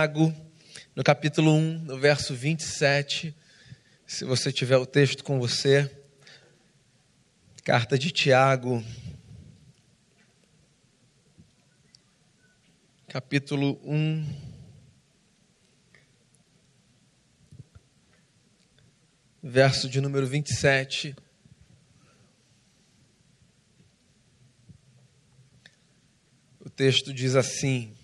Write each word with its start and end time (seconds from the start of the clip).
Tiago, 0.00 0.34
no 0.96 1.04
capítulo 1.04 1.52
1, 1.52 1.80
no 1.80 1.98
verso 1.98 2.34
27. 2.34 3.36
Se 4.06 4.24
você 4.24 4.50
tiver 4.50 4.78
o 4.78 4.86
texto 4.86 5.22
com 5.22 5.38
você, 5.38 5.94
carta 7.62 7.98
de 7.98 8.10
Tiago, 8.10 8.82
capítulo 13.08 13.78
1. 13.84 14.26
Verso 19.42 19.86
de 19.86 20.00
número 20.00 20.26
27. 20.26 21.14
O 26.58 26.70
texto 26.70 27.12
diz 27.12 27.36
assim: 27.36 27.99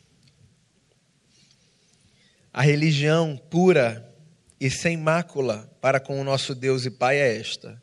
A 2.57 2.63
religião 2.63 3.37
pura 3.37 4.11
e 4.59 4.71
sem 4.71 4.97
mácula 4.97 5.71
para 5.79 6.01
com 6.01 6.19
o 6.19 6.25
nosso 6.25 6.55
Deus 6.55 6.87
e 6.87 6.91
Pai 6.91 7.19
é 7.19 7.37
esta: 7.37 7.83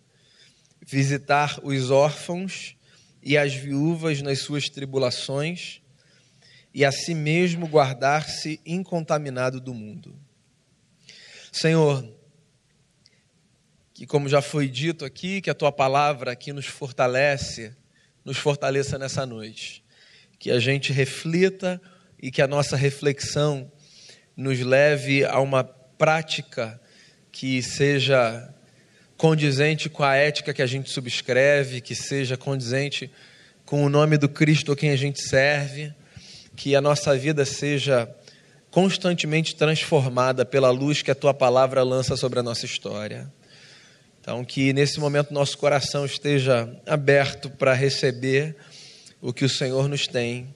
visitar 0.84 1.60
os 1.62 1.92
órfãos 1.92 2.76
e 3.22 3.38
as 3.38 3.54
viúvas 3.54 4.24
nas 4.24 4.40
suas 4.40 4.70
tribulações 4.70 5.80
e 6.74 6.84
a 6.84 6.92
si 6.92 7.14
mesmo 7.14 7.68
guardar-se 7.68 8.60
incontaminado 8.66 9.62
do 9.62 9.76
mundo. 9.76 10.20
Senhor, 11.52 12.04
que 13.94 14.08
como 14.08 14.28
já 14.28 14.42
foi 14.42 14.68
dito 14.68 15.06
aqui, 15.06 15.40
que 15.40 15.52
a 15.52 15.54
tua 15.54 15.72
palavra 15.72 16.32
aqui 16.32 16.52
nos 16.52 16.66
fortalece, 16.66 17.76
nos 18.26 18.38
fortaleça 18.38 18.98
nessa 18.98 19.24
noite. 19.24 19.86
Que 20.40 20.50
a 20.50 20.58
gente 20.58 20.92
reflita 20.92 21.80
e 22.20 22.32
que 22.32 22.42
a 22.42 22.48
nossa 22.48 22.76
reflexão 22.76 23.72
nos 24.36 24.60
leve 24.60 25.24
a 25.24 25.40
uma 25.40 25.64
prática 25.64 26.80
que 27.32 27.62
seja 27.62 28.54
condizente 29.18 29.90
com 29.90 30.04
a 30.04 30.16
ética 30.16 30.54
que 30.54 30.62
a 30.62 30.68
gente 30.68 30.90
subscreve, 30.90 31.82
que 31.82 31.96
seja 31.96 32.36
condizente 32.36 33.10
com 33.66 33.86
o 33.86 33.90
nome 33.90 34.18
do 34.18 34.28
Cristo 34.28 34.72
a 34.72 34.76
quem 34.76 34.90
a 34.90 34.96
gente 34.96 35.22
serve, 35.22 35.94
que 36.56 36.76
a 36.76 36.82
nossa 36.82 37.18
vida 37.18 37.46
seja 37.46 38.14
constantemente 38.70 39.56
transformada 39.56 40.44
pela 40.44 40.72
luz 40.72 41.02
que 41.02 41.12
a 41.12 41.16
tua 41.16 41.34
palavra 41.34 41.84
lança 41.84 42.18
sobre 42.18 42.40
a 42.40 42.44
nossa 42.44 42.66
história. 42.66 43.32
Então, 44.20 44.44
que 44.44 44.74
nesse 44.74 45.00
momento 45.00 45.34
nosso 45.34 45.58
coração 45.58 46.06
esteja 46.06 46.70
aberto 46.86 47.50
para 47.50 47.74
receber 47.74 48.56
o 49.22 49.32
que 49.32 49.46
o 49.46 49.50
Senhor 49.50 49.88
nos 49.88 50.08
tem 50.08 50.54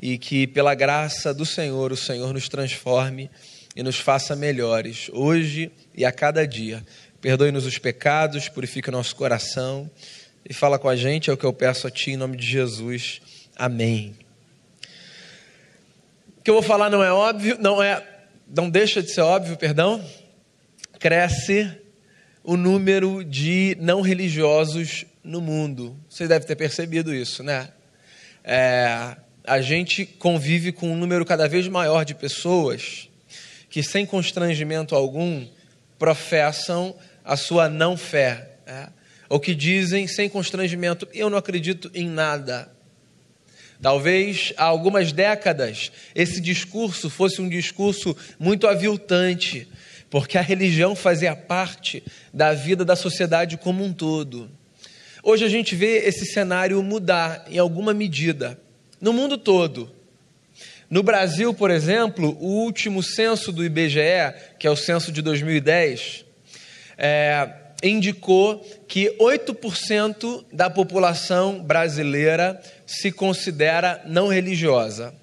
e 0.00 0.16
que, 0.16 0.46
pela 0.46 0.74
graça 0.74 1.34
do 1.34 1.44
Senhor, 1.44 1.90
o 1.92 1.96
Senhor 1.96 2.32
nos 2.32 2.48
transforme 2.48 3.30
e 3.74 3.82
nos 3.82 3.98
faça 3.98 4.36
melhores, 4.36 5.10
hoje 5.12 5.70
e 5.94 6.04
a 6.04 6.12
cada 6.12 6.46
dia. 6.46 6.84
Perdoe-nos 7.20 7.66
os 7.66 7.78
pecados, 7.78 8.48
purifique 8.48 8.90
nosso 8.90 9.16
coração 9.16 9.90
e 10.48 10.54
fala 10.54 10.78
com 10.78 10.88
a 10.88 10.96
gente, 10.96 11.30
é 11.30 11.32
o 11.32 11.36
que 11.36 11.44
eu 11.44 11.52
peço 11.52 11.86
a 11.86 11.90
Ti 11.90 12.12
em 12.12 12.16
nome 12.16 12.36
de 12.36 12.46
Jesus. 12.46 13.20
Amém. 13.56 14.16
O 16.38 16.42
que 16.42 16.50
eu 16.50 16.54
vou 16.54 16.62
falar 16.62 16.88
não 16.88 17.02
é 17.02 17.12
óbvio, 17.12 17.58
não 17.60 17.82
é, 17.82 18.02
não 18.48 18.70
deixa 18.70 19.02
de 19.02 19.10
ser 19.10 19.22
óbvio, 19.22 19.56
perdão. 19.56 20.02
Cresce 20.98 21.70
o 22.42 22.56
número 22.56 23.24
de 23.24 23.76
não 23.80 24.00
religiosos 24.00 25.04
no 25.22 25.40
mundo. 25.40 25.96
Você 26.08 26.26
deve 26.26 26.46
ter 26.46 26.56
percebido 26.56 27.14
isso, 27.14 27.42
né? 27.42 27.68
É, 28.42 29.16
a 29.48 29.60
gente 29.60 30.04
convive 30.04 30.72
com 30.72 30.92
um 30.92 30.96
número 30.96 31.24
cada 31.24 31.48
vez 31.48 31.66
maior 31.66 32.04
de 32.04 32.14
pessoas 32.14 33.08
que, 33.70 33.82
sem 33.82 34.04
constrangimento 34.04 34.94
algum, 34.94 35.46
professam 35.98 36.94
a 37.24 37.36
sua 37.36 37.68
não 37.68 37.96
fé, 37.96 38.50
é? 38.66 38.88
ou 39.28 39.40
que 39.40 39.54
dizem 39.54 40.06
sem 40.06 40.28
constrangimento: 40.28 41.08
eu 41.12 41.28
não 41.28 41.38
acredito 41.38 41.90
em 41.94 42.08
nada. 42.08 42.70
Talvez 43.80 44.52
há 44.56 44.64
algumas 44.64 45.12
décadas 45.12 45.92
esse 46.14 46.40
discurso 46.40 47.08
fosse 47.08 47.40
um 47.40 47.48
discurso 47.48 48.16
muito 48.38 48.66
aviltante, 48.66 49.68
porque 50.10 50.36
a 50.36 50.42
religião 50.42 50.96
fazia 50.96 51.36
parte 51.36 52.02
da 52.34 52.52
vida 52.52 52.84
da 52.84 52.96
sociedade 52.96 53.56
como 53.56 53.84
um 53.84 53.92
todo. 53.92 54.50
Hoje 55.22 55.44
a 55.44 55.48
gente 55.48 55.74
vê 55.76 55.98
esse 55.98 56.26
cenário 56.26 56.82
mudar 56.82 57.44
em 57.48 57.58
alguma 57.58 57.94
medida, 57.94 58.58
no 59.00 59.12
mundo 59.12 59.38
todo. 59.38 59.90
No 60.90 61.02
Brasil, 61.02 61.52
por 61.52 61.70
exemplo, 61.70 62.36
o 62.40 62.62
último 62.62 63.02
censo 63.02 63.52
do 63.52 63.64
IBGE, 63.64 64.34
que 64.58 64.66
é 64.66 64.70
o 64.70 64.76
censo 64.76 65.12
de 65.12 65.20
2010, 65.20 66.24
é, 66.96 67.50
indicou 67.82 68.58
que 68.88 69.14
8% 69.20 70.44
da 70.52 70.70
população 70.70 71.62
brasileira 71.62 72.60
se 72.86 73.12
considera 73.12 74.02
não 74.06 74.28
religiosa. 74.28 75.14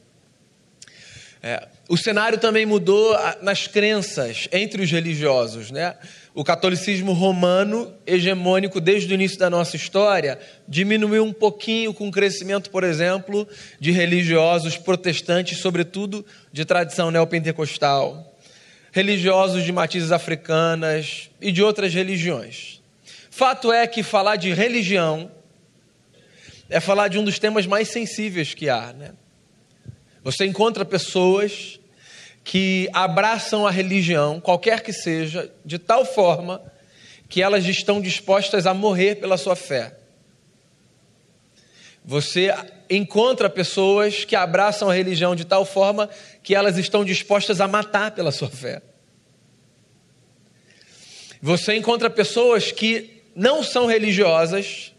É, 1.42 1.68
o 1.90 1.97
cenário 1.97 2.38
também 2.38 2.66
mudou 2.66 3.16
nas 3.42 3.68
crenças 3.68 4.47
entre 4.52 4.81
os 4.81 4.92
religiosos. 4.92 5.72
Né? 5.72 5.96
O 6.35 6.44
catolicismo 6.44 7.13
romano, 7.13 7.94
hegemônico 8.06 8.81
desde 8.81 9.13
o 9.13 9.16
início 9.16 9.40
da 9.40 9.50
nossa 9.50 9.78
história, 9.78 10.38
diminuiu 10.68 11.23
um 11.23 11.31
pouquinho 11.31 11.94
com 11.94 12.09
o 12.09 12.12
crescimento, 12.12 12.69
por 12.69 12.84
exemplo, 12.84 13.47
de 13.79 13.90
religiosos 13.90 14.78
protestantes, 14.78 15.59
sobretudo 15.59 16.25
de 16.51 16.66
tradição 16.66 17.09
neopentecostal, 17.09 18.35
religiosos 18.91 19.63
de 19.63 19.72
matizes 19.72 20.12
africanas 20.12 21.29
e 21.40 21.53
de 21.53 21.63
outras 21.63 21.94
religiões. 21.94 22.81
Fato 23.31 23.72
é 23.72 23.88
que 23.88 24.03
falar 24.03 24.35
de 24.35 24.53
religião 24.53 25.31
é 26.69 26.81
falar 26.81 27.07
de 27.07 27.18
um 27.18 27.24
dos 27.24 27.40
temas 27.40 27.66
mais 27.66 27.88
sensíveis 27.88 28.53
que 28.53 28.68
há. 28.68 28.91
Né? 28.91 29.12
Você 30.22 30.45
encontra 30.45 30.84
pessoas 30.84 31.79
que 32.45 32.88
abraçam 32.94 33.66
a 33.66 33.72
religião, 33.72 34.39
qualquer 34.39 34.81
que 34.81 34.94
seja, 34.94 35.51
de 35.66 35.79
tal 35.79 36.06
forma 36.06 36.61
que 37.28 37.41
elas 37.41 37.66
estão 37.66 38.00
dispostas 38.00 38.67
a 38.67 38.73
morrer 38.73 39.16
pela 39.16 39.35
sua 39.35 39.56
fé. 39.56 39.97
Você 42.06 42.53
encontra 42.88 43.50
pessoas 43.50 44.25
que 44.25 44.35
abraçam 44.35 44.88
a 44.88 44.94
religião 44.94 45.35
de 45.35 45.44
tal 45.44 45.66
forma 45.66 46.07
que 46.44 46.53
elas 46.53 46.78
estão 46.78 47.03
dispostas 47.03 47.59
a 47.59 47.67
matar 47.67 48.11
pela 48.11 48.31
sua 48.31 48.50
fé. 48.50 48.79
Você 51.41 51.75
encontra 51.75 52.12
pessoas 52.12 52.72
que 52.72 53.23
não 53.35 53.63
são 53.63 53.88
religiosas 53.88 54.94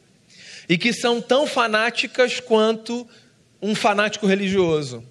e 0.69 0.77
que 0.77 0.93
são 0.93 1.23
tão 1.23 1.47
fanáticas 1.47 2.41
quanto 2.41 3.09
um 3.63 3.73
fanático 3.73 4.27
religioso. 4.27 5.05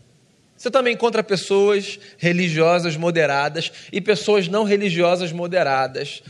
Você 0.66 0.72
também 0.72 0.96
encontra 0.96 1.24
pessoas 1.24 2.00
religiosas 2.18 2.98
moderadas 2.98 3.72
e 3.92 4.02
pessoas 4.02 4.48
não 4.48 4.64
religiosas 4.64 5.31
moderadas. 5.31 6.24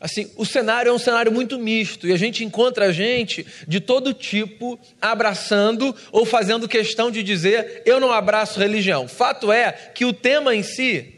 Assim, 0.00 0.30
o 0.34 0.46
cenário 0.46 0.88
é 0.88 0.92
um 0.94 0.98
cenário 0.98 1.30
muito 1.30 1.58
misto 1.58 2.08
e 2.08 2.12
a 2.14 2.16
gente 2.16 2.42
encontra 2.42 2.90
gente 2.90 3.46
de 3.68 3.78
todo 3.78 4.14
tipo 4.14 4.80
abraçando 4.98 5.94
ou 6.10 6.24
fazendo 6.24 6.66
questão 6.66 7.10
de 7.10 7.22
dizer 7.22 7.82
eu 7.84 8.00
não 8.00 8.10
abraço 8.10 8.58
religião. 8.58 9.06
Fato 9.06 9.52
é 9.52 9.72
que 9.72 10.06
o 10.06 10.12
tema 10.14 10.54
em 10.54 10.62
si, 10.62 11.12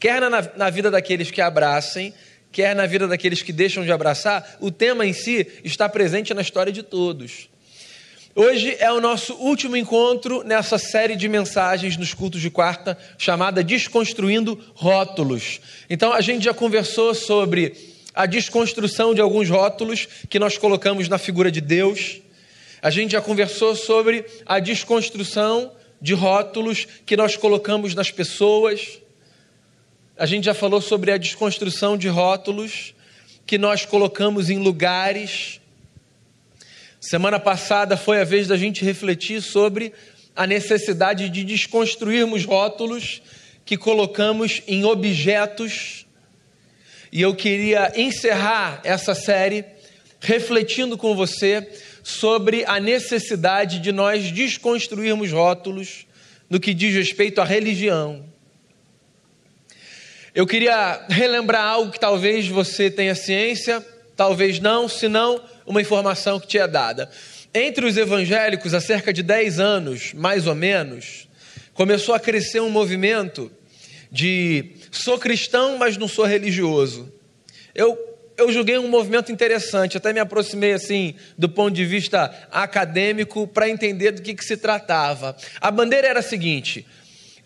quer 0.00 0.20
na, 0.20 0.50
na 0.56 0.68
vida 0.68 0.90
daqueles 0.90 1.30
que 1.30 1.40
abracem, 1.40 2.12
quer 2.50 2.74
na 2.74 2.86
vida 2.86 3.06
daqueles 3.06 3.40
que 3.40 3.52
deixam 3.52 3.84
de 3.84 3.92
abraçar, 3.92 4.56
o 4.58 4.72
tema 4.72 5.06
em 5.06 5.12
si 5.12 5.46
está 5.62 5.88
presente 5.88 6.34
na 6.34 6.42
história 6.42 6.72
de 6.72 6.82
todos. 6.82 7.49
Hoje 8.32 8.76
é 8.78 8.92
o 8.92 9.00
nosso 9.00 9.34
último 9.34 9.76
encontro 9.76 10.44
nessa 10.44 10.78
série 10.78 11.16
de 11.16 11.28
mensagens 11.28 11.96
nos 11.96 12.14
cultos 12.14 12.40
de 12.40 12.48
quarta, 12.48 12.96
chamada 13.18 13.62
Desconstruindo 13.64 14.56
Rótulos. 14.72 15.60
Então, 15.90 16.12
a 16.12 16.20
gente 16.20 16.44
já 16.44 16.54
conversou 16.54 17.12
sobre 17.12 17.74
a 18.14 18.26
desconstrução 18.26 19.12
de 19.12 19.20
alguns 19.20 19.48
rótulos 19.48 20.06
que 20.28 20.38
nós 20.38 20.56
colocamos 20.56 21.08
na 21.08 21.18
figura 21.18 21.50
de 21.50 21.60
Deus. 21.60 22.20
A 22.80 22.88
gente 22.88 23.12
já 23.12 23.20
conversou 23.20 23.74
sobre 23.74 24.24
a 24.46 24.60
desconstrução 24.60 25.72
de 26.00 26.14
rótulos 26.14 26.86
que 27.04 27.16
nós 27.16 27.36
colocamos 27.36 27.96
nas 27.96 28.12
pessoas. 28.12 29.00
A 30.16 30.24
gente 30.24 30.44
já 30.44 30.54
falou 30.54 30.80
sobre 30.80 31.10
a 31.10 31.16
desconstrução 31.16 31.98
de 31.98 32.06
rótulos 32.06 32.94
que 33.44 33.58
nós 33.58 33.84
colocamos 33.84 34.50
em 34.50 34.58
lugares 34.58 35.59
Semana 37.00 37.40
passada 37.40 37.96
foi 37.96 38.20
a 38.20 38.24
vez 38.24 38.46
da 38.46 38.58
gente 38.58 38.84
refletir 38.84 39.40
sobre 39.40 39.90
a 40.36 40.46
necessidade 40.46 41.30
de 41.30 41.44
desconstruirmos 41.44 42.44
rótulos 42.44 43.22
que 43.64 43.78
colocamos 43.78 44.62
em 44.66 44.84
objetos. 44.84 46.06
E 47.10 47.22
eu 47.22 47.34
queria 47.34 47.90
encerrar 47.96 48.82
essa 48.84 49.14
série 49.14 49.64
refletindo 50.20 50.98
com 50.98 51.16
você 51.16 51.66
sobre 52.02 52.66
a 52.66 52.78
necessidade 52.78 53.78
de 53.78 53.92
nós 53.92 54.30
desconstruirmos 54.30 55.32
rótulos 55.32 56.06
no 56.50 56.60
que 56.60 56.74
diz 56.74 56.94
respeito 56.94 57.40
à 57.40 57.44
religião. 57.44 58.28
eu 60.34 60.46
queria 60.46 61.06
relembrar 61.08 61.64
algo 61.64 61.90
que 61.92 61.98
talvez 61.98 62.46
você 62.46 62.90
tenha 62.90 63.14
ciência, 63.14 63.84
talvez 64.20 64.60
não, 64.60 64.86
se 64.86 65.08
não, 65.08 65.42
uma 65.64 65.80
informação 65.80 66.38
que 66.38 66.46
te 66.46 66.58
é 66.58 66.68
dada. 66.68 67.08
Entre 67.54 67.86
os 67.86 67.96
evangélicos, 67.96 68.74
há 68.74 68.80
cerca 68.80 69.14
de 69.14 69.22
10 69.22 69.58
anos, 69.58 70.12
mais 70.12 70.46
ou 70.46 70.54
menos, 70.54 71.26
começou 71.72 72.14
a 72.14 72.20
crescer 72.20 72.60
um 72.60 72.68
movimento 72.68 73.50
de 74.12 74.72
sou 74.90 75.18
cristão, 75.18 75.78
mas 75.78 75.96
não 75.96 76.06
sou 76.06 76.26
religioso. 76.26 77.10
Eu, 77.74 77.98
eu 78.36 78.52
julguei 78.52 78.76
um 78.76 78.88
movimento 78.88 79.32
interessante, 79.32 79.96
até 79.96 80.12
me 80.12 80.20
aproximei 80.20 80.74
assim 80.74 81.14
do 81.38 81.48
ponto 81.48 81.74
de 81.74 81.86
vista 81.86 82.30
acadêmico 82.52 83.48
para 83.48 83.70
entender 83.70 84.10
do 84.10 84.20
que, 84.20 84.34
que 84.34 84.44
se 84.44 84.58
tratava. 84.58 85.34
A 85.62 85.70
bandeira 85.70 86.06
era 86.06 86.20
a 86.20 86.22
seguinte: 86.22 86.86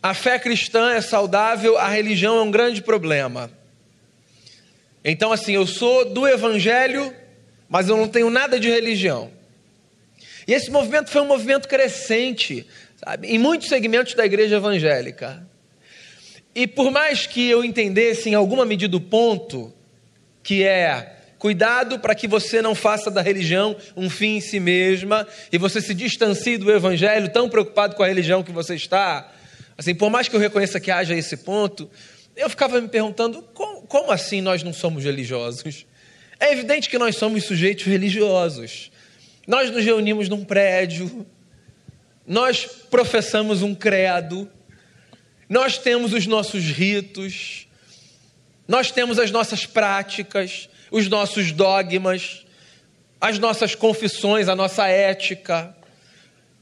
a 0.02 0.12
fé 0.12 0.40
cristã 0.40 0.90
é 0.90 1.00
saudável, 1.00 1.78
a 1.78 1.86
religião 1.86 2.36
é 2.36 2.42
um 2.42 2.50
grande 2.50 2.82
problema. 2.82 3.48
Então, 5.04 5.32
assim, 5.32 5.52
eu 5.52 5.66
sou 5.66 6.04
do 6.06 6.26
evangelho, 6.26 7.14
mas 7.68 7.88
eu 7.88 7.96
não 7.96 8.08
tenho 8.08 8.30
nada 8.30 8.58
de 8.58 8.70
religião. 8.70 9.30
E 10.46 10.52
esse 10.52 10.70
movimento 10.70 11.10
foi 11.10 11.20
um 11.20 11.26
movimento 11.26 11.68
crescente, 11.68 12.66
sabe, 12.96 13.28
em 13.28 13.38
muitos 13.38 13.68
segmentos 13.68 14.14
da 14.14 14.24
igreja 14.24 14.56
evangélica. 14.56 15.46
E 16.54 16.66
por 16.66 16.90
mais 16.90 17.26
que 17.26 17.48
eu 17.48 17.64
entendesse 17.64 18.30
em 18.30 18.34
alguma 18.34 18.64
medida 18.64 18.96
o 18.96 19.00
ponto, 19.00 19.72
que 20.42 20.62
é 20.62 21.16
cuidado 21.38 21.98
para 21.98 22.14
que 22.14 22.26
você 22.26 22.62
não 22.62 22.74
faça 22.74 23.10
da 23.10 23.20
religião 23.20 23.76
um 23.94 24.08
fim 24.08 24.36
em 24.36 24.40
si 24.40 24.58
mesma 24.58 25.26
e 25.52 25.58
você 25.58 25.80
se 25.80 25.92
distancie 25.92 26.56
do 26.56 26.70
evangelho, 26.72 27.28
tão 27.28 27.50
preocupado 27.50 27.94
com 27.94 28.02
a 28.02 28.06
religião 28.06 28.42
que 28.42 28.52
você 28.52 28.74
está, 28.74 29.30
Assim, 29.76 29.94
por 29.94 30.10
mais 30.10 30.28
que 30.28 30.36
eu 30.36 30.40
reconheça 30.40 30.78
que 30.78 30.90
haja 30.90 31.14
esse 31.14 31.36
ponto, 31.36 31.90
eu 32.36 32.50
ficava 32.50 32.80
me 32.80 32.88
perguntando 32.88 33.42
como, 33.54 33.82
como 33.82 34.10
assim 34.10 34.40
nós 34.40 34.62
não 34.62 34.72
somos 34.72 35.04
religiosos? 35.04 35.86
É 36.40 36.52
evidente 36.52 36.88
que 36.88 36.98
nós 36.98 37.16
somos 37.16 37.44
sujeitos 37.44 37.84
religiosos. 37.84 38.90
Nós 39.46 39.70
nos 39.70 39.84
reunimos 39.84 40.28
num 40.28 40.44
prédio, 40.44 41.26
nós 42.26 42.64
professamos 42.90 43.62
um 43.62 43.74
credo, 43.74 44.50
nós 45.48 45.78
temos 45.78 46.12
os 46.12 46.26
nossos 46.26 46.64
ritos, 46.64 47.68
nós 48.66 48.90
temos 48.90 49.18
as 49.18 49.30
nossas 49.30 49.66
práticas, 49.66 50.68
os 50.90 51.08
nossos 51.08 51.52
dogmas, 51.52 52.44
as 53.20 53.38
nossas 53.38 53.74
confissões, 53.74 54.48
a 54.48 54.56
nossa 54.56 54.86
ética. 54.88 55.76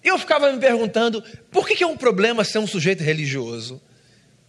E 0.03 0.09
eu 0.09 0.19
ficava 0.19 0.53
me 0.53 0.59
perguntando, 0.59 1.23
por 1.51 1.67
que, 1.67 1.83
é 1.83 1.87
um 1.87 1.97
problema 1.97 2.43
ser 2.43 2.59
um 2.59 2.67
sujeito 2.67 3.03
religioso? 3.03 3.81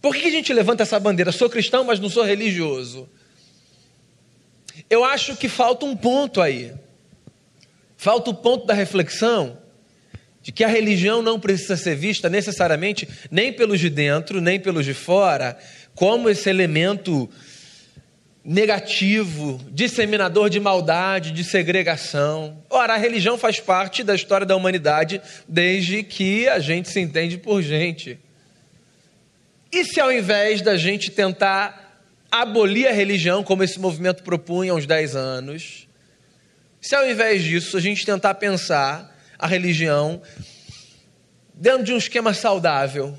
Por 0.04 0.14
que, 0.14 0.26
a 0.26 0.30
gente 0.30 0.52
levanta 0.52 0.82
essa 0.82 1.00
bandeira? 1.00 1.32
Sou 1.32 1.48
cristão, 1.48 1.82
mas 1.82 1.98
não 1.98 2.10
sou 2.10 2.24
religioso. 2.24 3.08
Eu 4.90 5.02
acho 5.02 5.34
que 5.34 5.48
falta 5.48 5.86
um 5.86 5.96
ponto 5.96 6.42
aí. 6.42 6.74
Falta 7.96 8.28
o 8.28 8.34
ponto 8.34 8.66
da 8.66 8.74
reflexão 8.74 9.56
de 10.42 10.52
que 10.52 10.62
a 10.62 10.68
religião 10.68 11.22
não 11.22 11.40
precisa 11.40 11.74
ser 11.74 11.96
vista 11.96 12.28
necessariamente 12.28 13.08
nem 13.30 13.50
pelos 13.50 13.80
de 13.80 13.88
dentro, 13.88 14.42
nem 14.42 14.60
pelos 14.60 14.84
de 14.84 14.92
fora, 14.92 15.56
como 15.94 16.28
esse 16.28 16.50
elemento 16.50 17.26
negativo, 18.44 19.58
disseminador 19.70 20.50
de 20.50 20.60
maldade, 20.60 21.30
de 21.30 21.42
segregação. 21.42 22.62
Ora, 22.68 22.92
a 22.92 22.98
religião 22.98 23.38
faz 23.38 23.58
parte 23.58 24.04
da 24.04 24.14
história 24.14 24.44
da 24.44 24.54
humanidade 24.54 25.18
desde 25.48 26.02
que 26.02 26.46
a 26.46 26.58
gente 26.58 26.90
se 26.90 27.00
entende 27.00 27.38
por 27.38 27.62
gente. 27.62 28.18
E 29.74 29.84
se 29.84 30.00
ao 30.00 30.12
invés 30.12 30.62
da 30.62 30.76
gente 30.76 31.10
tentar 31.10 32.00
abolir 32.30 32.86
a 32.86 32.92
religião, 32.92 33.42
como 33.42 33.64
esse 33.64 33.80
movimento 33.80 34.22
propunha 34.22 34.70
há 34.70 34.76
uns 34.76 34.86
10 34.86 35.16
anos, 35.16 35.88
se 36.80 36.94
ao 36.94 37.04
invés 37.10 37.42
disso 37.42 37.76
a 37.76 37.80
gente 37.80 38.06
tentar 38.06 38.34
pensar 38.34 39.12
a 39.36 39.48
religião 39.48 40.22
dentro 41.52 41.82
de 41.82 41.92
um 41.92 41.96
esquema 41.96 42.32
saudável, 42.32 43.18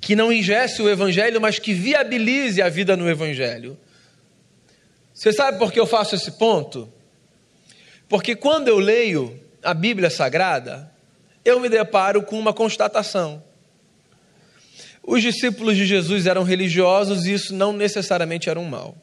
que 0.00 0.16
não 0.16 0.32
ingesse 0.32 0.82
o 0.82 0.90
evangelho, 0.90 1.40
mas 1.40 1.60
que 1.60 1.72
viabilize 1.72 2.60
a 2.60 2.68
vida 2.68 2.96
no 2.96 3.08
evangelho, 3.08 3.78
você 5.14 5.32
sabe 5.32 5.60
por 5.60 5.72
que 5.72 5.78
eu 5.78 5.86
faço 5.86 6.16
esse 6.16 6.32
ponto? 6.32 6.92
Porque 8.08 8.34
quando 8.34 8.66
eu 8.66 8.80
leio 8.80 9.40
a 9.62 9.74
Bíblia 9.74 10.10
Sagrada, 10.10 10.92
eu 11.44 11.60
me 11.60 11.68
deparo 11.68 12.20
com 12.20 12.36
uma 12.36 12.52
constatação. 12.52 13.48
Os 15.02 15.22
discípulos 15.22 15.76
de 15.76 15.86
Jesus 15.86 16.26
eram 16.26 16.42
religiosos 16.42 17.26
e 17.26 17.32
isso 17.32 17.54
não 17.54 17.72
necessariamente 17.72 18.48
era 18.48 18.60
um 18.60 18.68
mal. 18.68 18.96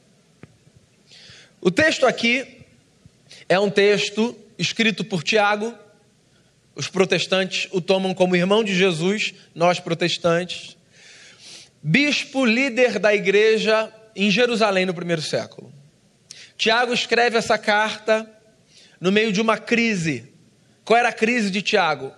O 1.60 1.72
texto 1.72 2.06
aqui 2.06 2.66
é 3.50 3.60
um 3.60 3.70
texto 3.70 4.38
escrito 4.58 5.04
por 5.04 5.24
Tiago. 5.24 5.74
Os 6.76 6.88
protestantes 6.88 7.68
o 7.72 7.82
tomam 7.82 8.14
como 8.14 8.36
irmão 8.36 8.64
de 8.64 8.76
Jesus, 8.76 9.34
nós 9.56 9.80
protestantes. 9.80 10.78
Bispo 11.82 12.46
líder 12.46 13.00
da 13.00 13.14
igreja 13.14 13.92
em 14.16 14.30
Jerusalém 14.30 14.86
no 14.86 14.94
primeiro 14.94 15.22
século. 15.22 15.74
Tiago 16.58 16.94
escreve 16.94 17.38
essa 17.38 17.58
carta 17.58 18.30
no 19.00 19.12
meio 19.12 19.32
de 19.32 19.42
uma 19.42 19.58
crise. 19.58 20.32
Qual 20.84 20.98
era 20.98 21.10
a 21.10 21.14
crise 21.14 21.52
de 21.52 21.62
Tiago? 21.62 22.12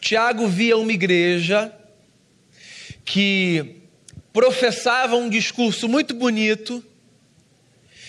Tiago 0.00 0.46
via 0.46 0.76
uma 0.76 0.92
igreja 0.92 1.72
que 3.04 3.82
professava 4.32 5.16
um 5.16 5.28
discurso 5.28 5.88
muito 5.88 6.14
bonito, 6.14 6.84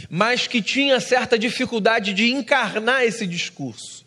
mas 0.09 0.47
que 0.47 0.61
tinha 0.61 0.99
certa 0.99 1.37
dificuldade 1.37 2.13
de 2.13 2.31
encarnar 2.31 3.03
esse 3.03 3.27
discurso. 3.27 4.05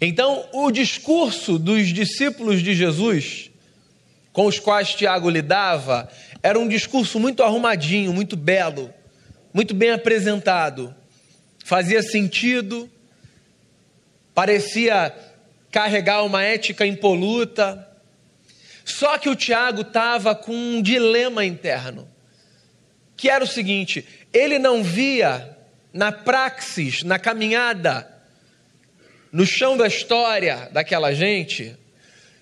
Então, 0.00 0.48
o 0.52 0.70
discurso 0.70 1.58
dos 1.58 1.88
discípulos 1.88 2.62
de 2.62 2.74
Jesus, 2.74 3.50
com 4.32 4.46
os 4.46 4.58
quais 4.58 4.94
Tiago 4.94 5.28
lidava, 5.30 6.08
era 6.42 6.58
um 6.58 6.66
discurso 6.66 7.20
muito 7.20 7.42
arrumadinho, 7.42 8.12
muito 8.12 8.36
belo 8.36 8.92
muito 9.52 9.74
bem 9.74 9.90
apresentado, 9.90 10.94
fazia 11.62 12.02
sentido, 12.02 12.90
parecia 14.34 15.14
carregar 15.70 16.24
uma 16.24 16.42
ética 16.42 16.86
impoluta. 16.86 17.86
Só 18.84 19.18
que 19.18 19.28
o 19.28 19.36
Tiago 19.36 19.82
estava 19.82 20.34
com 20.34 20.52
um 20.52 20.82
dilema 20.82 21.44
interno, 21.44 22.08
que 23.16 23.28
era 23.28 23.44
o 23.44 23.46
seguinte: 23.46 24.06
ele 24.32 24.58
não 24.58 24.82
via 24.82 25.56
na 25.92 26.10
praxis, 26.10 27.02
na 27.02 27.18
caminhada, 27.18 28.08
no 29.30 29.46
chão 29.46 29.76
da 29.76 29.86
história 29.86 30.68
daquela 30.72 31.12
gente, 31.12 31.76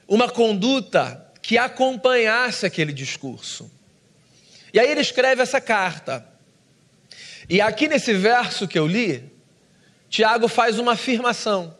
uma 0.09 0.29
conduta 0.29 1.27
que 1.43 1.59
acompanhasse 1.59 2.67
aquele 2.67 2.93
discurso. 2.93 3.71
E 4.73 4.79
aí 4.79 4.91
ele 4.91 5.01
escreve 5.01 5.43
essa 5.43 5.61
carta. 5.61 6.27
E 7.49 7.61
aqui 7.61 7.89
nesse 7.89 8.13
verso 8.13 8.69
que 8.69 8.79
eu 8.79 8.87
li, 8.87 9.25
Tiago 10.09 10.49
faz 10.49 10.79
uma 10.79 10.93
afirmação. 10.93 11.77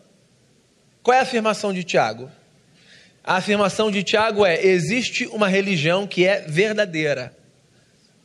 Qual 1.03 1.17
é 1.17 1.21
a 1.21 1.23
afirmação 1.23 1.73
de 1.73 1.85
Tiago? 1.85 2.31
A 3.23 3.37
afirmação 3.37 3.91
de 3.91 4.03
Tiago 4.03 4.45
é: 4.45 4.65
existe 4.65 5.27
uma 5.27 5.49
religião 5.49 6.07
que 6.07 6.27
é 6.27 6.41
verdadeira. 6.43 7.37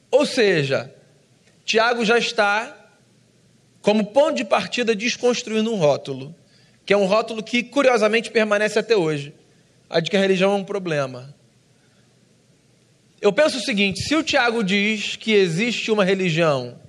Ou 0.10 0.26
seja, 0.26 0.94
Tiago 1.66 2.06
já 2.06 2.18
está, 2.18 2.76
como 3.82 4.06
ponto 4.06 4.36
de 4.36 4.46
partida, 4.46 4.96
desconstruindo 4.96 5.74
um 5.74 5.78
rótulo, 5.78 6.34
que 6.86 6.94
é 6.94 6.98
um 6.98 7.06
rótulo 7.06 7.44
que, 7.44 7.64
curiosamente, 7.64 8.32
permanece 8.32 8.80
até 8.80 8.96
hoje 8.96 9.34
a 9.90 10.00
de 10.00 10.10
que 10.10 10.18
a 10.18 10.20
religião 10.20 10.54
é 10.54 10.56
um 10.56 10.64
problema. 10.64 11.36
Eu 13.22 13.34
penso 13.34 13.58
o 13.58 13.62
seguinte: 13.62 14.02
se 14.02 14.16
o 14.16 14.24
Tiago 14.24 14.64
diz 14.64 15.16
que 15.16 15.34
existe 15.34 15.92
uma 15.92 16.06
religião 16.06 16.80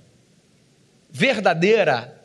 verdadeira, 1.09 2.15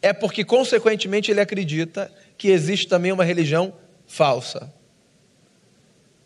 é 0.00 0.12
porque, 0.12 0.44
consequentemente, 0.44 1.30
ele 1.30 1.40
acredita 1.40 2.12
que 2.36 2.48
existe 2.48 2.86
também 2.86 3.10
uma 3.10 3.24
religião 3.24 3.72
falsa. 4.06 4.72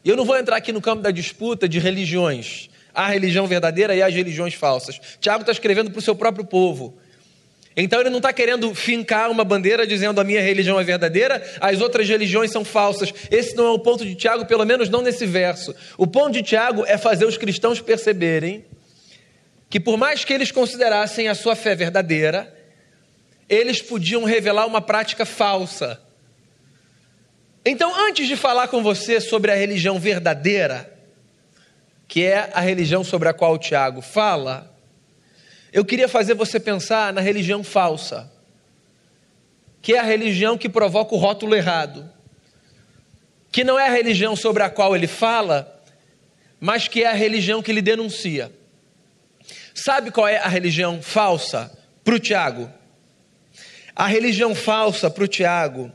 E 0.05 0.09
eu 0.09 0.17
não 0.17 0.25
vou 0.25 0.37
entrar 0.37 0.57
aqui 0.57 0.73
no 0.73 0.81
campo 0.81 1.03
da 1.03 1.11
disputa 1.11 1.69
de 1.69 1.79
religiões. 1.79 2.71
A 2.95 3.09
religião 3.09 3.47
verdadeira 3.47 3.95
e 3.95 4.03
as 4.03 4.15
religiões 4.15 4.55
falsas. 4.55 5.01
Tiago 5.21 5.43
está 5.43 5.53
escrevendo 5.53 5.91
para 5.91 5.99
o 5.99 6.03
seu 6.03 6.17
próprio 6.17 6.45
povo. 6.45 6.99
Então 7.81 8.01
ele 8.01 8.11
não 8.11 8.17
está 8.17 8.33
querendo 8.33 8.75
fincar 8.75 9.31
uma 9.31 9.45
bandeira 9.45 9.87
dizendo 9.87 10.21
a 10.21 10.25
minha 10.25 10.41
religião 10.41 10.81
é 10.81 10.83
verdadeira, 10.83 11.41
as 11.61 11.81
outras 11.81 12.09
religiões 12.09 12.51
são 12.51 12.65
falsas. 12.65 13.15
Esse 13.31 13.55
não 13.55 13.67
é 13.67 13.71
o 13.71 13.79
ponto 13.79 14.05
de 14.05 14.17
Tiago, 14.17 14.47
pelo 14.47 14.65
menos 14.65 14.89
não 14.89 15.01
nesse 15.01 15.25
verso. 15.25 15.73
O 15.97 16.05
ponto 16.05 16.33
de 16.33 16.43
Tiago 16.43 16.85
é 16.87 16.99
fazer 16.99 17.25
os 17.25 17.37
cristãos 17.37 17.81
perceberem 17.81 18.65
que, 19.71 19.79
por 19.79 19.97
mais 19.97 20.25
que 20.25 20.33
eles 20.33 20.51
considerassem 20.51 21.29
a 21.29 21.37
sua 21.37 21.55
fé 21.55 21.77
verdadeira, 21.77 22.53
eles 23.49 23.81
podiam 23.81 24.25
revelar 24.25 24.67
uma 24.67 24.81
prática 24.81 25.25
falsa. 25.25 26.01
Então, 27.71 27.95
antes 27.95 28.27
de 28.27 28.35
falar 28.35 28.69
com 28.69 28.83
você 28.83 29.21
sobre 29.21 29.53
a 29.53 29.55
religião 29.55 30.01
verdadeira, 30.01 30.91
que 32.09 32.25
é 32.25 32.51
a 32.55 32.61
religião 32.61 33.05
sobre 33.05 33.29
a 33.29 33.35
qual 33.35 33.53
o 33.53 33.59
Tiago 33.59 34.01
fala, 34.01 34.75
eu 35.71 35.85
queria 35.85 36.09
fazer 36.09 36.33
você 36.33 36.59
pensar 36.59 37.13
na 37.13 37.21
religião 37.21 37.63
falsa, 37.63 38.33
que 39.83 39.93
é 39.93 39.99
a 39.99 40.03
religião 40.03 40.57
que 40.57 40.67
provoca 40.67 41.15
o 41.15 41.19
rótulo 41.19 41.55
errado, 41.55 42.11
que 43.53 43.63
não 43.63 43.79
é 43.79 43.87
a 43.87 43.93
religião 43.93 44.35
sobre 44.35 44.63
a 44.63 44.71
qual 44.71 44.97
ele 44.97 45.07
fala, 45.07 45.83
mas 46.59 46.89
que 46.89 47.03
é 47.03 47.09
a 47.09 47.13
religião 47.13 47.63
que 47.63 47.71
ele 47.71 47.83
denuncia. 47.83 48.51
Sabe 49.75 50.11
qual 50.11 50.27
é 50.27 50.39
a 50.39 50.49
religião 50.49 51.03
falsa 51.03 51.71
para 52.03 52.15
o 52.15 52.19
Tiago? 52.19 52.73
A 53.95 54.07
religião 54.07 54.55
falsa 54.55 55.11
para 55.11 55.25
o 55.25 55.29
Tiago 55.29 55.93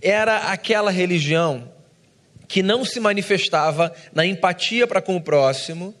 era 0.00 0.52
aquela 0.52 0.90
religião 0.90 1.72
que 2.46 2.62
não 2.62 2.84
se 2.84 2.98
manifestava 2.98 3.94
na 4.12 4.24
empatia 4.24 4.86
para 4.86 5.02
com 5.02 5.16
o 5.16 5.20
próximo, 5.20 5.94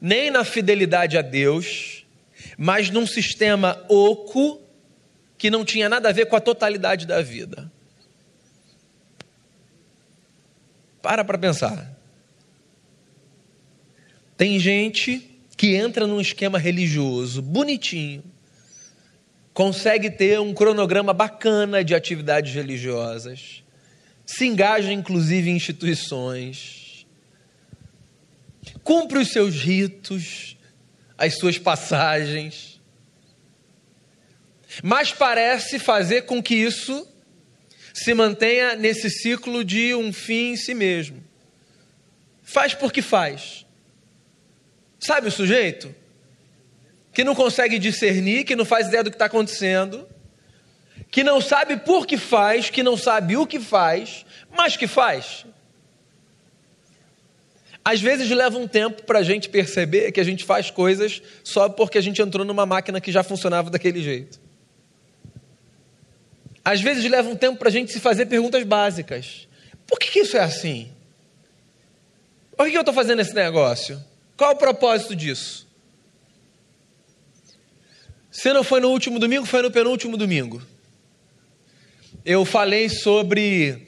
nem 0.00 0.30
na 0.30 0.44
fidelidade 0.44 1.18
a 1.18 1.22
Deus, 1.22 2.06
mas 2.56 2.90
num 2.90 3.06
sistema 3.06 3.84
oco 3.88 4.60
que 5.36 5.50
não 5.50 5.64
tinha 5.64 5.88
nada 5.88 6.08
a 6.08 6.12
ver 6.12 6.26
com 6.26 6.36
a 6.36 6.40
totalidade 6.40 7.06
da 7.06 7.20
vida. 7.20 7.70
Para 11.02 11.24
para 11.24 11.36
pensar. 11.36 11.92
Tem 14.36 14.58
gente 14.58 15.28
que 15.56 15.74
entra 15.74 16.06
num 16.06 16.20
esquema 16.20 16.58
religioso 16.58 17.42
bonitinho, 17.42 18.24
consegue 19.52 20.10
ter 20.10 20.40
um 20.40 20.54
cronograma 20.54 21.12
bacana 21.12 21.84
de 21.84 21.94
atividades 21.94 22.54
religiosas, 22.54 23.62
se 24.24 24.46
engaja 24.46 24.92
inclusive 24.92 25.50
em 25.50 25.56
instituições, 25.56 27.06
cumpre 28.82 29.18
os 29.18 29.28
seus 29.28 29.56
ritos, 29.56 30.56
as 31.18 31.38
suas 31.38 31.58
passagens, 31.58 32.80
mas 34.82 35.12
parece 35.12 35.78
fazer 35.78 36.22
com 36.22 36.42
que 36.42 36.54
isso 36.54 37.06
se 37.92 38.14
mantenha 38.14 38.74
nesse 38.74 39.10
ciclo 39.10 39.62
de 39.62 39.94
um 39.94 40.12
fim 40.12 40.52
em 40.52 40.56
si 40.56 40.72
mesmo. 40.72 41.22
Faz 42.42 42.74
porque 42.74 43.02
faz. 43.02 43.66
Sabe 44.98 45.28
o 45.28 45.32
sujeito? 45.32 45.94
Que 47.12 47.24
não 47.24 47.34
consegue 47.34 47.78
discernir, 47.78 48.44
que 48.44 48.56
não 48.56 48.64
faz 48.64 48.88
ideia 48.88 49.04
do 49.04 49.10
que 49.10 49.16
está 49.16 49.26
acontecendo, 49.26 50.08
que 51.10 51.22
não 51.22 51.40
sabe 51.40 51.76
por 51.76 52.06
que 52.06 52.16
faz, 52.16 52.70
que 52.70 52.82
não 52.82 52.96
sabe 52.96 53.36
o 53.36 53.46
que 53.46 53.60
faz, 53.60 54.24
mas 54.56 54.76
que 54.76 54.86
faz. 54.86 55.44
Às 57.84 58.00
vezes 58.00 58.30
leva 58.30 58.56
um 58.58 58.68
tempo 58.68 59.02
para 59.02 59.18
a 59.18 59.22
gente 59.22 59.48
perceber 59.48 60.12
que 60.12 60.20
a 60.20 60.24
gente 60.24 60.44
faz 60.44 60.70
coisas 60.70 61.20
só 61.42 61.68
porque 61.68 61.98
a 61.98 62.00
gente 62.00 62.22
entrou 62.22 62.46
numa 62.46 62.64
máquina 62.64 63.00
que 63.00 63.10
já 63.10 63.22
funcionava 63.22 63.68
daquele 63.70 64.02
jeito. 64.02 64.40
Às 66.64 66.80
vezes 66.80 67.04
leva 67.10 67.28
um 67.28 67.34
tempo 67.34 67.58
para 67.58 67.68
a 67.68 67.72
gente 67.72 67.92
se 67.92 67.98
fazer 67.98 68.26
perguntas 68.26 68.62
básicas. 68.62 69.48
Por 69.86 69.98
que, 69.98 70.10
que 70.12 70.20
isso 70.20 70.36
é 70.36 70.40
assim? 70.40 70.92
Por 72.56 72.66
que, 72.66 72.70
que 72.70 72.76
eu 72.76 72.82
estou 72.82 72.94
fazendo 72.94 73.20
esse 73.20 73.34
negócio? 73.34 74.02
Qual 74.36 74.52
o 74.52 74.56
propósito 74.56 75.16
disso? 75.16 75.66
Se 78.32 78.50
não 78.50 78.64
foi 78.64 78.80
no 78.80 78.88
último 78.88 79.18
domingo, 79.18 79.44
foi 79.44 79.60
no 79.60 79.70
penúltimo 79.70 80.16
domingo. 80.16 80.62
Eu 82.24 82.46
falei 82.46 82.88
sobre 82.88 83.86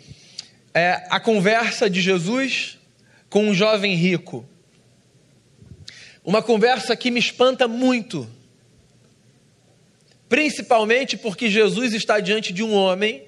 é, 0.75 1.07
a 1.09 1.19
conversa 1.19 1.89
de 1.89 2.03
Jesus 2.03 2.79
com 3.31 3.49
um 3.49 3.55
jovem 3.55 3.95
rico. 3.95 4.47
Uma 6.23 6.43
conversa 6.43 6.95
que 6.95 7.11
me 7.11 7.19
espanta 7.19 7.67
muito. 7.67 8.29
Principalmente 10.29 11.17
porque 11.17 11.49
Jesus 11.49 11.95
está 11.95 12.21
diante 12.21 12.53
de 12.53 12.63
um 12.63 12.75
homem 12.75 13.23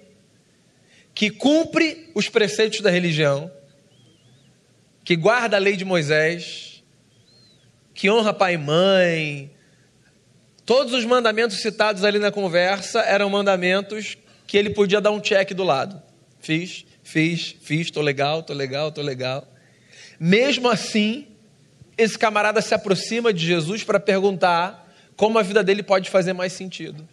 que 1.14 1.30
cumpre 1.30 2.10
os 2.14 2.28
preceitos 2.28 2.82
da 2.82 2.90
religião, 2.90 3.50
que 5.02 5.16
guarda 5.16 5.56
a 5.56 5.60
lei 5.60 5.76
de 5.76 5.84
Moisés, 5.84 6.84
que 7.94 8.10
honra 8.10 8.34
pai 8.34 8.52
e 8.54 8.58
mãe. 8.58 9.55
Todos 10.66 10.92
os 10.92 11.04
mandamentos 11.04 11.62
citados 11.62 12.04
ali 12.04 12.18
na 12.18 12.32
conversa 12.32 13.00
eram 13.00 13.30
mandamentos 13.30 14.18
que 14.46 14.58
ele 14.58 14.70
podia 14.70 15.00
dar 15.00 15.12
um 15.12 15.20
check 15.20 15.54
do 15.54 15.62
lado. 15.62 16.02
Fiz, 16.40 16.84
fiz, 17.02 17.54
fiz, 17.62 17.90
tô 17.90 18.02
legal, 18.02 18.42
tô 18.42 18.52
legal, 18.52 18.90
tô 18.90 19.00
legal. 19.00 19.46
Mesmo 20.18 20.68
assim, 20.68 21.28
esse 21.96 22.18
camarada 22.18 22.60
se 22.60 22.74
aproxima 22.74 23.32
de 23.32 23.46
Jesus 23.46 23.84
para 23.84 24.00
perguntar 24.00 24.92
como 25.16 25.38
a 25.38 25.42
vida 25.42 25.62
dele 25.62 25.84
pode 25.84 26.10
fazer 26.10 26.32
mais 26.32 26.52
sentido. 26.52 27.08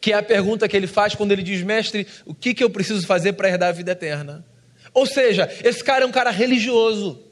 Que 0.00 0.12
é 0.12 0.16
a 0.16 0.22
pergunta 0.22 0.68
que 0.68 0.76
ele 0.76 0.86
faz 0.86 1.14
quando 1.14 1.32
ele 1.32 1.42
diz: 1.42 1.62
Mestre, 1.62 2.06
o 2.26 2.34
que, 2.34 2.52
que 2.52 2.62
eu 2.62 2.68
preciso 2.68 3.06
fazer 3.06 3.32
para 3.32 3.48
herdar 3.48 3.70
a 3.70 3.72
vida 3.72 3.92
eterna? 3.92 4.44
Ou 4.92 5.06
seja, 5.06 5.50
esse 5.64 5.82
cara 5.82 6.04
é 6.04 6.06
um 6.06 6.12
cara 6.12 6.30
religioso 6.30 7.24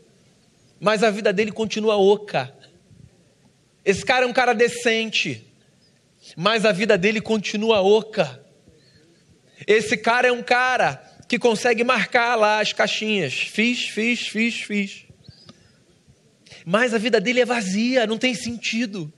mas 0.83 1.05
a 1.05 1.11
vida 1.11 1.33
dele 1.33 1.53
continua 1.53 1.97
oca. 1.97 2.53
Esse 3.85 4.05
cara 4.05 4.25
é 4.25 4.29
um 4.29 4.33
cara 4.33 4.53
decente, 4.53 5.47
mas 6.37 6.65
a 6.65 6.73
vida 6.73 6.97
dele 6.97 7.21
continua 7.21 7.83
oca. 7.83 8.45
Esse 9.67 9.97
cara 9.97 10.29
é 10.29 10.33
um 10.33 10.43
cara 10.43 10.97
que 11.29 11.39
consegue 11.39 11.83
marcar 11.83 12.37
lá 12.37 12.61
as 12.61 12.73
caixinhas. 12.73 13.35
Fiz, 13.35 13.89
fiz, 13.89 14.29
fiz, 14.29 14.61
fiz. 14.61 15.07
Mas 16.65 16.95
a 16.95 16.99
vida 16.99 17.21
dele 17.21 17.41
é 17.41 17.45
vazia, 17.45 18.07
não 18.07 18.19
tem 18.19 18.35
sentido. 18.35 19.13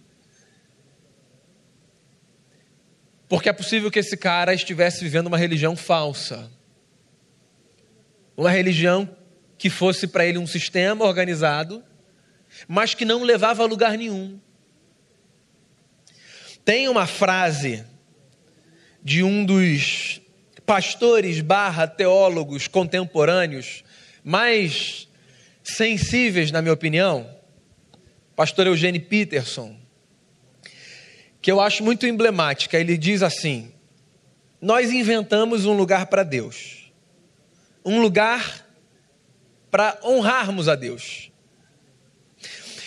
Porque 3.28 3.48
é 3.48 3.52
possível 3.52 3.90
que 3.90 3.98
esse 3.98 4.16
cara 4.16 4.54
estivesse 4.54 5.02
vivendo 5.02 5.26
uma 5.26 5.38
religião 5.38 5.76
falsa. 5.76 6.50
Uma 8.36 8.50
religião 8.50 9.08
que 9.58 9.68
fosse 9.70 10.06
para 10.06 10.26
ele 10.26 10.38
um 10.38 10.46
sistema 10.46 11.04
organizado, 11.04 11.82
mas 12.68 12.94
que 12.94 13.04
não 13.04 13.22
levava 13.22 13.62
a 13.62 13.66
lugar 13.66 13.96
nenhum. 13.96 14.40
Tem 16.64 16.88
uma 16.88 17.06
frase 17.06 17.84
de 19.02 19.22
um 19.22 19.44
dos 19.44 20.22
pastores 20.64 21.42
barra 21.42 21.86
teólogos 21.86 22.66
contemporâneos 22.66 23.84
mais 24.22 25.06
sensíveis, 25.62 26.50
na 26.50 26.62
minha 26.62 26.72
opinião, 26.72 27.28
pastor 28.34 28.66
Eugênio 28.66 29.02
Peterson, 29.02 29.76
que 31.42 31.52
eu 31.52 31.60
acho 31.60 31.84
muito 31.84 32.06
emblemática. 32.06 32.78
Ele 32.78 32.96
diz 32.96 33.22
assim: 33.22 33.70
Nós 34.58 34.90
inventamos 34.90 35.66
um 35.66 35.74
lugar 35.74 36.06
para 36.06 36.22
Deus, 36.22 36.90
um 37.84 38.00
lugar 38.00 38.66
para 39.70 39.98
honrarmos 40.02 40.66
a 40.66 40.74
Deus. 40.74 41.30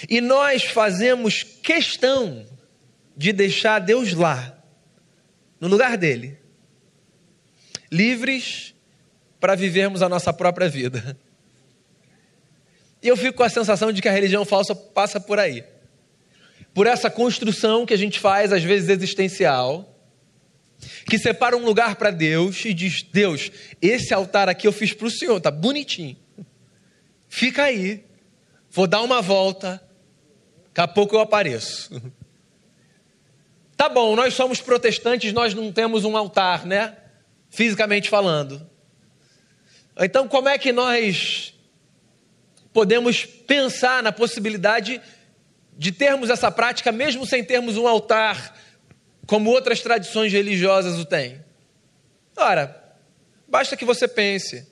E 0.09 0.19
nós 0.19 0.63
fazemos 0.63 1.43
questão 1.43 2.56
de 3.17 3.33
deixar 3.33 3.79
Deus 3.79 4.13
lá, 4.13 4.63
no 5.59 5.67
lugar 5.67 5.97
dele, 5.97 6.37
livres 7.91 8.75
para 9.39 9.55
vivermos 9.55 10.03
a 10.03 10.09
nossa 10.09 10.31
própria 10.31 10.69
vida. 10.69 11.17
E 13.01 13.07
eu 13.07 13.17
fico 13.17 13.37
com 13.37 13.43
a 13.43 13.49
sensação 13.49 13.91
de 13.91 14.01
que 14.01 14.07
a 14.07 14.11
religião 14.11 14.45
falsa 14.45 14.75
passa 14.75 15.19
por 15.19 15.39
aí. 15.39 15.63
Por 16.73 16.85
essa 16.85 17.09
construção 17.09 17.85
que 17.85 17.93
a 17.93 17.97
gente 17.97 18.19
faz, 18.19 18.53
às 18.53 18.63
vezes 18.63 18.89
existencial, 18.89 19.97
que 21.07 21.17
separa 21.17 21.57
um 21.57 21.65
lugar 21.65 21.95
para 21.95 22.11
Deus 22.11 22.63
e 22.65 22.73
diz: 22.73 23.01
Deus, 23.01 23.51
esse 23.81 24.13
altar 24.13 24.47
aqui 24.47 24.67
eu 24.67 24.71
fiz 24.71 24.93
para 24.93 25.07
o 25.07 25.11
Senhor, 25.11 25.41
tá 25.41 25.49
bonitinho. 25.49 26.15
Fica 27.27 27.63
aí, 27.63 28.03
vou 28.69 28.85
dar 28.85 29.01
uma 29.01 29.21
volta, 29.21 29.81
daqui 30.67 30.81
a 30.81 30.87
pouco 30.87 31.15
eu 31.15 31.19
apareço. 31.19 31.89
Tá 33.77 33.87
bom, 33.87 34.15
nós 34.15 34.33
somos 34.33 34.59
protestantes, 34.59 35.31
nós 35.31 35.53
não 35.53 35.71
temos 35.71 36.03
um 36.03 36.17
altar, 36.17 36.65
né? 36.65 36.97
Fisicamente 37.47 38.09
falando. 38.09 38.67
Então, 39.99 40.27
como 40.27 40.49
é 40.49 40.57
que 40.57 40.73
nós 40.73 41.53
podemos 42.73 43.23
pensar 43.23 44.01
na 44.01 44.11
possibilidade 44.11 44.99
de 45.77 45.91
termos 45.91 46.31
essa 46.31 46.49
prática, 46.49 46.91
mesmo 46.91 47.23
sem 47.23 47.43
termos 47.43 47.77
um 47.77 47.87
altar, 47.87 48.57
como 49.27 49.51
outras 49.51 49.79
tradições 49.79 50.33
religiosas 50.33 50.97
o 50.97 51.05
têm? 51.05 51.45
Ora, 52.35 52.95
basta 53.47 53.77
que 53.77 53.85
você 53.85 54.07
pense. 54.07 54.67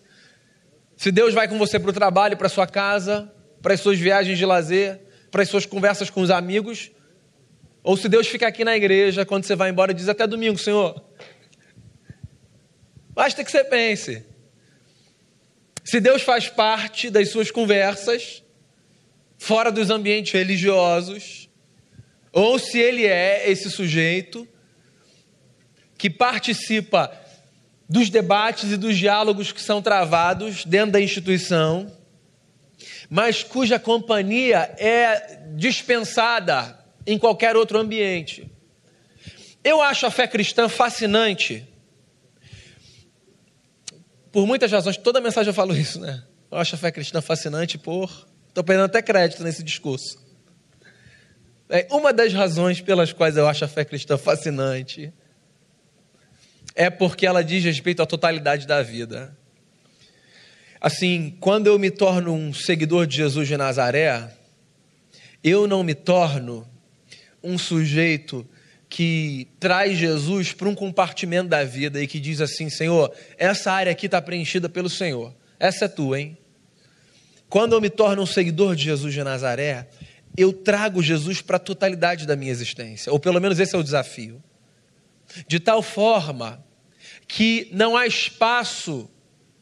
Se 0.97 1.11
Deus 1.11 1.31
vai 1.31 1.47
com 1.47 1.59
você 1.59 1.79
para 1.79 1.91
o 1.91 1.93
trabalho, 1.93 2.37
para 2.37 2.49
sua 2.49 2.65
casa, 2.65 3.31
para 3.61 3.75
as 3.75 3.81
suas 3.81 3.99
viagens 3.99 4.37
de 4.37 4.45
lazer, 4.45 4.99
para 5.29 5.43
as 5.43 5.49
suas 5.49 5.65
conversas 5.65 6.09
com 6.09 6.21
os 6.21 6.31
amigos, 6.31 6.89
ou 7.85 7.95
se 7.95 8.09
Deus 8.09 8.25
fica 8.25 8.47
aqui 8.47 8.65
na 8.65 8.75
igreja, 8.75 9.23
quando 9.23 9.43
você 9.43 9.55
vai 9.55 9.69
embora, 9.69 9.93
diz 9.93 10.09
até 10.09 10.25
domingo, 10.25 10.57
Senhor. 10.57 10.99
Basta 13.11 13.43
que 13.43 13.51
você 13.51 13.63
pense. 13.63 14.25
Se 15.83 15.99
Deus 15.99 16.23
faz 16.23 16.49
parte 16.49 17.11
das 17.11 17.29
suas 17.29 17.51
conversas, 17.51 18.41
fora 19.37 19.71
dos 19.71 19.91
ambientes 19.91 20.33
religiosos, 20.33 21.47
ou 22.33 22.57
se 22.57 22.79
ele 22.79 23.05
é 23.05 23.47
esse 23.51 23.69
sujeito 23.69 24.47
que 25.95 26.09
participa 26.09 27.15
dos 27.87 28.09
debates 28.09 28.71
e 28.71 28.77
dos 28.77 28.97
diálogos 28.97 29.51
que 29.51 29.61
são 29.61 29.79
travados 29.79 30.65
dentro 30.65 30.93
da 30.93 30.99
instituição, 30.99 31.95
mas 33.11 33.43
cuja 33.43 33.77
companhia 33.77 34.73
é 34.79 35.39
dispensada 35.55 36.83
em 37.05 37.17
qualquer 37.17 37.55
outro 37.55 37.77
ambiente. 37.77 38.49
Eu 39.63 39.81
acho 39.81 40.05
a 40.05 40.11
fé 40.11 40.27
cristã 40.27 40.69
fascinante. 40.69 41.67
Por 44.31 44.45
muitas 44.45 44.71
razões, 44.71 44.97
toda 44.97 45.21
mensagem 45.21 45.49
eu 45.49 45.53
falo 45.53 45.75
isso, 45.75 45.99
né? 45.99 46.23
Eu 46.51 46.57
acho 46.57 46.75
a 46.75 46.77
fé 46.77 46.91
cristã 46.91 47.21
fascinante 47.21 47.77
por. 47.77 48.27
Estou 48.47 48.63
perdendo 48.63 48.85
até 48.85 49.01
crédito 49.01 49.43
nesse 49.43 49.63
discurso. 49.63 50.23
É, 51.67 51.87
uma 51.89 52.13
das 52.13 52.31
razões 52.31 52.79
pelas 52.79 53.11
quais 53.11 53.37
eu 53.37 53.47
acho 53.47 53.65
a 53.65 53.67
fé 53.67 53.83
cristã 53.83 54.17
fascinante 54.17 55.11
é 56.75 56.89
porque 56.89 57.25
ela 57.25 57.43
diz 57.43 57.63
respeito 57.63 58.01
à 58.03 58.05
totalidade 58.05 58.67
da 58.67 58.83
vida. 58.83 59.35
Assim, 60.79 61.35
quando 61.39 61.67
eu 61.67 61.79
me 61.79 61.89
torno 61.89 62.31
um 62.33 62.53
seguidor 62.53 63.07
de 63.07 63.17
Jesus 63.17 63.47
de 63.47 63.57
Nazaré, 63.57 64.31
eu 65.43 65.65
não 65.65 65.83
me 65.83 65.95
torno 65.95 66.67
um 67.45 67.57
sujeito 67.57 68.47
que 68.89 69.47
traz 69.59 69.97
Jesus 69.97 70.53
para 70.53 70.67
um 70.67 70.75
compartimento 70.75 71.49
da 71.49 71.63
vida 71.63 72.01
e 72.01 72.07
que 72.07 72.19
diz 72.19 72.41
assim: 72.41 72.69
Senhor, 72.69 73.13
essa 73.37 73.71
área 73.71 73.91
aqui 73.91 74.07
está 74.07 74.21
preenchida 74.21 74.67
pelo 74.67 74.89
Senhor, 74.89 75.33
essa 75.59 75.85
é 75.85 75.87
tua, 75.87 76.19
hein? 76.19 76.37
Quando 77.47 77.73
eu 77.73 77.81
me 77.81 77.89
torno 77.89 78.23
um 78.23 78.25
seguidor 78.25 78.75
de 78.75 78.83
Jesus 78.85 79.13
de 79.13 79.23
Nazaré, 79.23 79.87
eu 80.37 80.51
trago 80.51 81.01
Jesus 81.01 81.41
para 81.41 81.57
a 81.57 81.59
totalidade 81.59 82.25
da 82.25 82.35
minha 82.35 82.51
existência, 82.51 83.11
ou 83.11 83.19
pelo 83.19 83.39
menos 83.39 83.59
esse 83.59 83.75
é 83.75 83.77
o 83.77 83.83
desafio. 83.83 84.43
De 85.47 85.59
tal 85.59 85.81
forma 85.81 86.63
que 87.27 87.69
não 87.71 87.95
há 87.95 88.05
espaço 88.05 89.09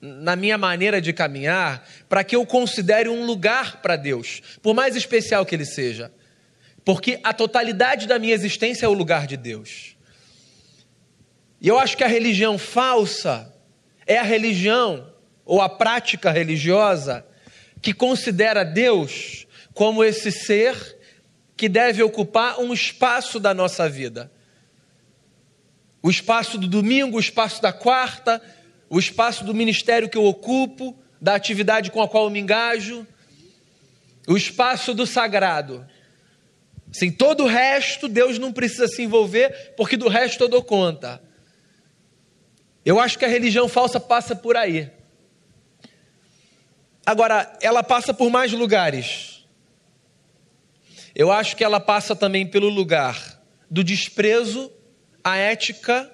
na 0.02 0.36
minha 0.36 0.58
maneira 0.58 1.00
de 1.00 1.14
caminhar 1.14 1.88
para 2.10 2.24
que 2.24 2.36
eu 2.36 2.46
considere 2.46 3.08
um 3.08 3.26
lugar 3.26 3.82
para 3.82 3.96
Deus, 3.96 4.42
por 4.62 4.74
mais 4.74 4.96
especial 4.96 5.46
que 5.46 5.56
ele 5.56 5.66
seja, 5.66 6.12
porque 6.84 7.20
a 7.24 7.34
totalidade 7.34 8.08
da 8.08 8.20
minha 8.20 8.34
existência 8.34 8.86
é 8.86 8.90
o 8.90 8.94
lugar 8.94 9.28
de 9.28 9.38
Deus. 9.38 9.96
E 11.62 11.68
eu 11.68 11.80
acho 11.80 11.96
que 11.96 12.04
a 12.04 12.08
religião 12.08 12.58
falsa 12.58 13.54
é 14.06 14.18
a 14.18 14.24
religião 14.24 15.12
ou 15.46 15.62
a 15.62 15.70
prática 15.70 16.32
religiosa 16.32 17.26
que 17.82 17.94
considera 17.94 18.64
Deus 18.64 19.48
como 19.74 20.04
esse 20.04 20.32
ser 20.32 21.00
que 21.56 21.70
deve 21.70 22.04
ocupar 22.04 22.60
um 22.60 22.74
espaço 22.74 23.40
da 23.40 23.54
nossa 23.54 23.88
vida 23.90 24.32
o 26.04 26.10
espaço 26.10 26.58
do 26.58 26.68
domingo, 26.68 27.16
o 27.16 27.20
espaço 27.20 27.62
da 27.62 27.72
quarta, 27.72 28.42
o 28.90 29.00
espaço 29.00 29.46
do 29.46 29.56
ministério 29.56 30.10
que 30.10 30.18
eu 30.18 30.26
ocupo, 30.26 30.94
da 31.22 31.34
atividade 31.34 31.90
com 31.90 32.02
a 32.02 32.10
qual 32.10 32.26
eu 32.26 32.30
me 32.30 32.42
engajo, 32.42 33.08
o 34.28 34.36
espaço 34.36 34.94
do 34.94 35.08
sagrado. 35.08 35.88
Sem 36.94 37.12
todo 37.12 37.46
o 37.46 37.48
resto, 37.48 38.08
Deus 38.08 38.38
não 38.38 38.54
precisa 38.54 38.88
se 38.88 39.02
envolver, 39.02 39.74
porque 39.76 39.98
do 39.98 40.08
resto 40.08 40.44
eu 40.44 40.48
dou 40.48 40.64
conta. 40.64 41.20
Eu 42.86 43.00
acho 43.00 43.18
que 43.18 43.26
a 43.26 43.28
religião 43.28 43.68
falsa 43.68 44.00
passa 44.00 44.36
por 44.36 44.56
aí. 44.56 44.92
Agora, 47.04 47.52
ela 47.64 47.82
passa 47.82 48.14
por 48.14 48.30
mais 48.30 48.52
lugares. 48.52 49.44
Eu 51.16 51.32
acho 51.32 51.56
que 51.56 51.64
ela 51.64 51.80
passa 51.80 52.16
também 52.16 52.46
pelo 52.46 52.70
lugar 52.70 53.42
do 53.70 53.84
desprezo 53.84 54.72
a 55.24 55.36
ética 55.36 56.12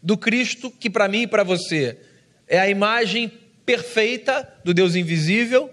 do 0.00 0.16
Cristo, 0.16 0.70
que 0.70 0.88
para 0.88 1.08
mim 1.08 1.22
e 1.22 1.26
para 1.26 1.42
você 1.42 1.98
é 2.46 2.60
a 2.60 2.68
imagem 2.68 3.28
perfeita 3.64 4.48
do 4.64 4.72
Deus 4.72 4.94
invisível. 4.94 5.68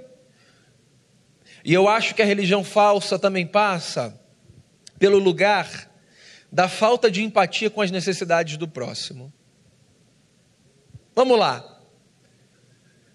E 1.64 1.72
eu 1.72 1.88
acho 1.88 2.16
que 2.16 2.22
a 2.24 2.26
religião 2.26 2.64
falsa 2.64 3.20
também 3.20 3.46
passa 3.46 4.23
pelo 5.04 5.20
lugar 5.20 5.92
da 6.50 6.70
falta 6.70 7.12
de 7.12 7.22
empatia 7.22 7.70
com 7.70 7.82
as 7.82 7.92
necessidades 7.92 8.56
do 8.56 8.70
próximo. 8.70 9.34
Vamos 11.14 11.38
lá. 11.38 11.82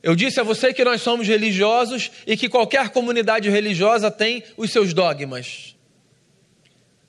Eu 0.03 0.15
disse 0.15 0.39
a 0.39 0.43
você 0.43 0.75
que 0.75 0.85
nós 0.85 1.01
somos 1.01 1.27
religiosos 1.27 2.11
e 2.27 2.37
que 2.37 2.47
qualquer 2.47 2.91
comunidade 2.91 3.49
religiosa 3.49 4.11
tem 4.11 4.45
os 4.55 4.71
seus 4.71 4.93
dogmas. 4.93 5.79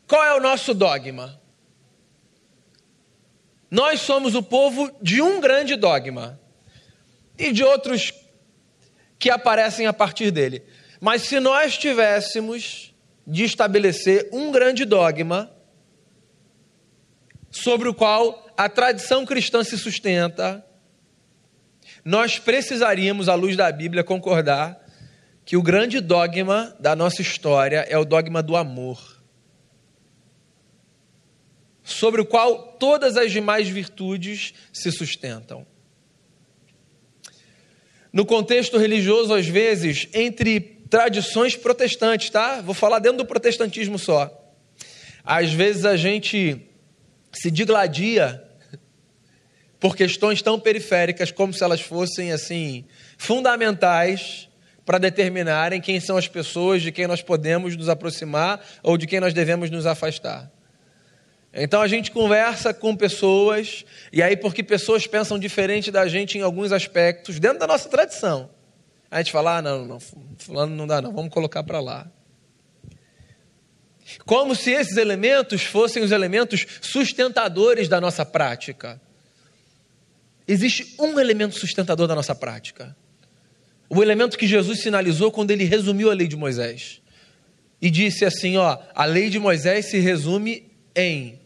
Qual 0.08 0.24
é 0.24 0.34
o 0.34 0.40
nosso 0.40 0.74
dogma? 0.74 1.42
Nós 3.70 4.00
somos 4.00 4.34
o 4.34 4.42
povo 4.42 4.90
de 5.02 5.22
um 5.22 5.42
grande 5.42 5.76
dogma 5.76 6.40
e 7.38 7.52
de 7.52 7.66
outros 7.66 8.14
que 9.20 9.30
aparecem 9.30 9.88
a 9.88 9.92
partir 9.92 10.32
dele. 10.32 10.64
Mas 11.02 11.24
se 11.24 11.38
nós 11.42 11.78
tivéssemos 11.78 12.89
de 13.30 13.44
estabelecer 13.44 14.28
um 14.34 14.52
grande 14.52 14.84
dogma 14.84 15.52
sobre 17.52 17.88
o 17.88 17.94
qual 17.94 18.48
a 18.58 18.68
tradição 18.68 19.24
cristã 19.24 19.64
se 19.64 19.78
sustenta, 19.78 20.66
nós 22.04 22.40
precisaríamos, 22.40 23.30
à 23.30 23.36
luz 23.36 23.56
da 23.56 23.72
Bíblia, 23.72 24.04
concordar 24.04 24.84
que 25.46 25.56
o 25.56 25.62
grande 25.62 26.00
dogma 26.00 26.76
da 26.80 26.96
nossa 26.96 27.22
história 27.22 27.86
é 27.88 27.98
o 27.98 28.04
dogma 28.04 28.42
do 28.42 28.56
amor 28.56 29.20
sobre 31.84 32.22
o 32.22 32.26
qual 32.26 32.74
todas 32.80 33.18
as 33.18 33.32
demais 33.32 33.68
virtudes 33.68 34.54
se 34.72 34.92
sustentam. 34.92 35.66
No 38.14 38.26
contexto 38.26 38.78
religioso, 38.78 39.34
às 39.34 39.48
vezes, 39.48 40.08
entre 40.14 40.79
tradições 40.90 41.56
protestantes, 41.56 42.30
tá? 42.30 42.62
Vou 42.62 42.74
falar 42.74 43.00
dentro 43.00 43.20
do 43.20 43.26
protestantismo 43.26 44.00
só. 44.00 44.36
Às 45.24 45.52
vezes 45.54 45.86
a 45.86 45.96
gente 45.96 46.62
se 47.32 47.52
digladia 47.52 48.44
por 49.80 49.96
questões 49.96 50.42
tão 50.42 50.60
periféricas 50.60 51.32
como 51.32 51.54
se 51.54 51.64
elas 51.64 51.80
fossem 51.80 52.32
assim 52.32 52.86
fundamentais 53.18 54.50
para 54.86 54.98
determinarem 54.98 55.80
quem 55.80 56.00
são 56.00 56.18
as 56.18 56.28
pessoas 56.28 56.82
de 56.82 56.92
quem 56.92 57.06
nós 57.06 57.22
podemos 57.22 57.78
nos 57.78 57.88
aproximar 57.88 58.60
ou 58.82 58.98
de 58.98 59.06
quem 59.06 59.20
nós 59.20 59.34
devemos 59.34 59.70
nos 59.70 59.86
afastar. 59.86 60.52
Então 61.54 61.82
a 61.82 61.88
gente 61.88 62.12
conversa 62.12 62.74
com 62.74 62.96
pessoas, 62.96 63.84
e 64.14 64.22
aí, 64.22 64.38
porque 64.38 64.64
pessoas 64.64 65.08
pensam 65.08 65.40
diferente 65.40 65.90
da 65.92 66.08
gente 66.08 66.38
em 66.38 66.42
alguns 66.42 66.72
aspectos, 66.72 67.40
dentro 67.40 67.60
da 67.60 67.68
nossa 67.68 67.90
tradição. 67.90 68.50
A 69.12 69.18
gente 69.18 69.32
fala, 69.32 69.58
ah, 69.58 69.62
não, 69.62 69.86
não, 69.86 70.00
fulano 70.38 70.76
não 70.76 70.86
dá, 70.86 71.02
não, 71.02 71.12
vamos 71.12 71.34
colocar 71.34 71.64
para 71.64 71.80
lá. 71.80 72.08
Como 74.26 74.56
se 74.56 74.72
esses 74.72 74.98
elementos 74.98 75.64
fossem 75.64 76.04
os 76.04 76.12
elementos 76.12 76.66
sustentadores 76.82 77.88
da 77.88 78.02
nossa 78.02 78.26
prática. 78.26 79.00
Existe 80.48 80.96
um 81.00 81.20
elemento 81.20 81.58
sustentador 81.60 82.08
da 82.08 82.16
nossa 82.16 82.34
prática. 82.34 82.96
O 83.88 84.02
elemento 84.02 84.38
que 84.38 84.48
Jesus 84.48 84.82
sinalizou 84.82 85.32
quando 85.32 85.52
ele 85.52 85.64
resumiu 85.64 86.10
a 86.10 86.14
lei 86.14 86.28
de 86.28 86.36
Moisés. 86.36 87.02
E 87.82 87.90
disse 87.90 88.26
assim: 88.26 88.58
ó, 88.58 88.78
a 88.94 89.06
lei 89.06 89.30
de 89.30 89.40
Moisés 89.40 89.86
se 89.86 90.00
resume 90.00 90.72
em 90.96 91.40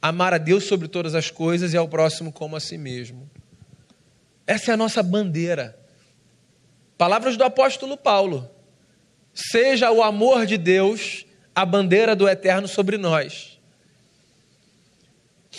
amar 0.00 0.34
a 0.34 0.38
Deus 0.38 0.64
sobre 0.64 0.88
todas 0.88 1.14
as 1.14 1.30
coisas 1.30 1.72
e 1.72 1.76
ao 1.76 1.88
próximo 1.88 2.32
como 2.32 2.56
a 2.56 2.60
si 2.60 2.78
mesmo. 2.78 3.30
Essa 4.46 4.72
é 4.72 4.74
a 4.74 4.76
nossa 4.76 5.02
bandeira. 5.02 5.81
Palavras 6.96 7.36
do 7.36 7.44
apóstolo 7.44 7.96
Paulo. 7.96 8.48
Seja 9.34 9.90
o 9.90 10.02
amor 10.02 10.46
de 10.46 10.56
Deus 10.56 11.24
a 11.54 11.64
bandeira 11.64 12.14
do 12.14 12.28
eterno 12.28 12.68
sobre 12.68 12.98
nós. 12.98 13.58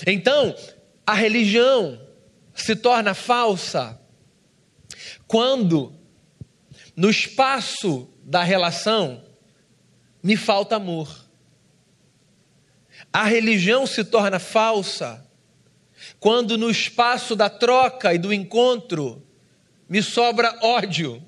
Então, 0.08 0.56
a 1.06 1.14
religião 1.14 2.00
se 2.54 2.76
torna 2.76 3.14
falsa 3.14 4.00
quando, 5.28 5.94
no 6.96 7.10
espaço 7.10 8.10
da 8.24 8.44
relação, 8.44 9.24
me 10.22 10.38
falta 10.38 10.76
amor 10.76 11.24
a 13.14 13.26
religião 13.26 13.86
se 13.86 14.04
torna 14.04 14.40
falsa 14.40 15.24
quando 16.20 16.58
no 16.58 16.70
espaço 16.70 17.36
da 17.36 17.48
troca 17.48 18.12
e 18.14 18.18
do 18.18 18.34
encontro 18.34 19.22
me 19.94 20.02
sobra 20.02 20.58
ódio. 20.64 21.22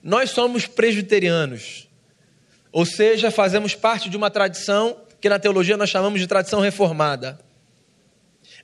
Nós 0.00 0.30
somos 0.30 0.64
presbiterianos, 0.64 1.88
ou 2.70 2.86
seja, 2.86 3.32
fazemos 3.32 3.74
parte 3.74 4.08
de 4.08 4.16
uma 4.16 4.30
tradição 4.30 4.96
que 5.20 5.28
na 5.28 5.40
teologia 5.40 5.76
nós 5.76 5.90
chamamos 5.90 6.20
de 6.20 6.28
tradição 6.28 6.60
reformada. 6.60 7.40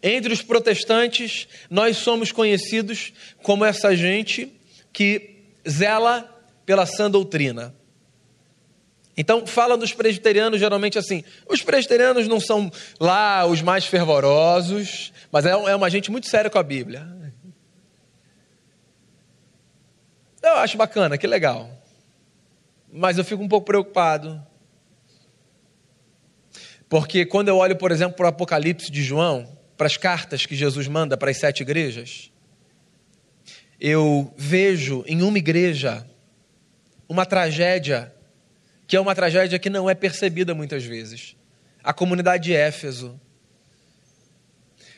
Entre 0.01 0.33
os 0.33 0.43
protestantes, 0.43 1.49
nós 1.69 1.97
somos 1.97 2.31
conhecidos 2.31 3.13
como 3.43 3.65
essa 3.65 3.97
gente 3.97 4.53
que 4.93 5.43
zela 5.69 6.23
pela 6.65 6.87
sã 6.87 7.11
doutrina. 7.11 7.75
Então, 9.17 9.47
fala 9.47 9.77
dos 9.77 9.93
presbiterianos 9.93 10.59
geralmente 10.59 10.99
assim: 10.99 11.23
os 11.49 11.63
presbiterianos 11.63 12.27
não 12.27 12.41
são 12.41 12.71
lá 12.99 13.45
os 13.47 13.61
mais 13.61 13.85
fervorosos, 13.85 15.13
mas 15.31 15.45
é, 15.45 15.51
é 15.51 15.77
uma 15.77 15.91
gente 15.91 16.11
muito 16.11 16.29
séria 16.29 16.51
com 16.51 16.59
a 16.59 16.63
Bíblia. 16.63 17.07
Eu 20.43 20.55
acho 20.55 20.77
bacana, 20.77 21.17
que 21.17 21.27
legal. 21.27 21.71
Mas 22.93 23.17
eu 23.17 23.25
fico 23.25 23.43
um 23.43 23.49
pouco 23.49 23.67
preocupado. 23.67 24.45
Porque 26.89 27.25
quando 27.25 27.49
eu 27.49 27.57
olho, 27.57 27.77
por 27.77 27.91
exemplo, 27.91 28.17
para 28.17 28.27
o 28.27 28.29
Apocalipse 28.29 28.91
de 28.91 29.03
João, 29.03 29.49
para 29.77 29.87
as 29.87 29.97
cartas 29.97 30.45
que 30.45 30.55
Jesus 30.55 30.89
manda 30.89 31.17
para 31.17 31.31
as 31.31 31.39
sete 31.39 31.63
igrejas, 31.63 32.31
eu 33.81 34.33
vejo 34.37 35.05
em 35.07 35.23
uma 35.23 35.39
igreja 35.39 36.07
uma 37.09 37.27
tragédia, 37.27 38.15
que 38.93 38.97
é 38.97 39.01
uma 39.01 39.15
tragédia 39.15 39.59
que 39.59 39.71
não 39.71 39.89
é 39.89 39.95
percebida 39.95 40.55
muitas 40.55 40.85
vezes. 40.85 41.35
A 41.83 41.95
comunidade 41.95 42.45
de 42.45 42.53
Éfeso. 42.53 43.19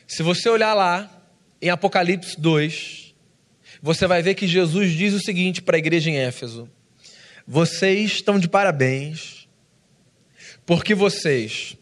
Se 0.05 0.21
você 0.21 0.49
olhar 0.49 0.73
lá, 0.73 1.09
em 1.61 1.69
Apocalipse 1.69 2.37
2, 2.37 3.15
você 3.81 4.05
vai 4.05 4.21
ver 4.21 4.35
que 4.35 4.49
Jesus 4.49 4.91
diz 4.91 5.13
o 5.13 5.21
seguinte 5.21 5.61
para 5.61 5.77
a 5.77 5.79
igreja 5.79 6.09
em 6.09 6.17
Éfeso: 6.17 6.69
Vocês 7.47 8.15
estão 8.15 8.37
de 8.37 8.49
parabéns, 8.49 9.47
porque 10.65 10.93
vocês 10.93 11.77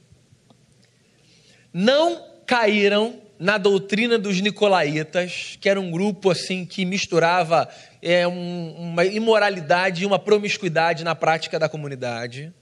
não 1.74 2.24
caíram 2.46 3.24
na 3.40 3.58
doutrina 3.58 4.20
dos 4.20 4.40
nicolaítas, 4.40 5.58
que 5.60 5.68
era 5.68 5.82
um 5.82 5.90
grupo 5.90 6.30
assim 6.30 6.64
que 6.64 6.86
misturava 6.86 7.68
é, 8.04 8.28
um, 8.28 8.76
uma 8.78 9.06
imoralidade 9.06 10.04
e 10.04 10.06
uma 10.06 10.20
promiscuidade 10.20 11.04
na 11.04 11.16
prática 11.16 11.58
da 11.58 11.70
comunidade. 11.70 12.54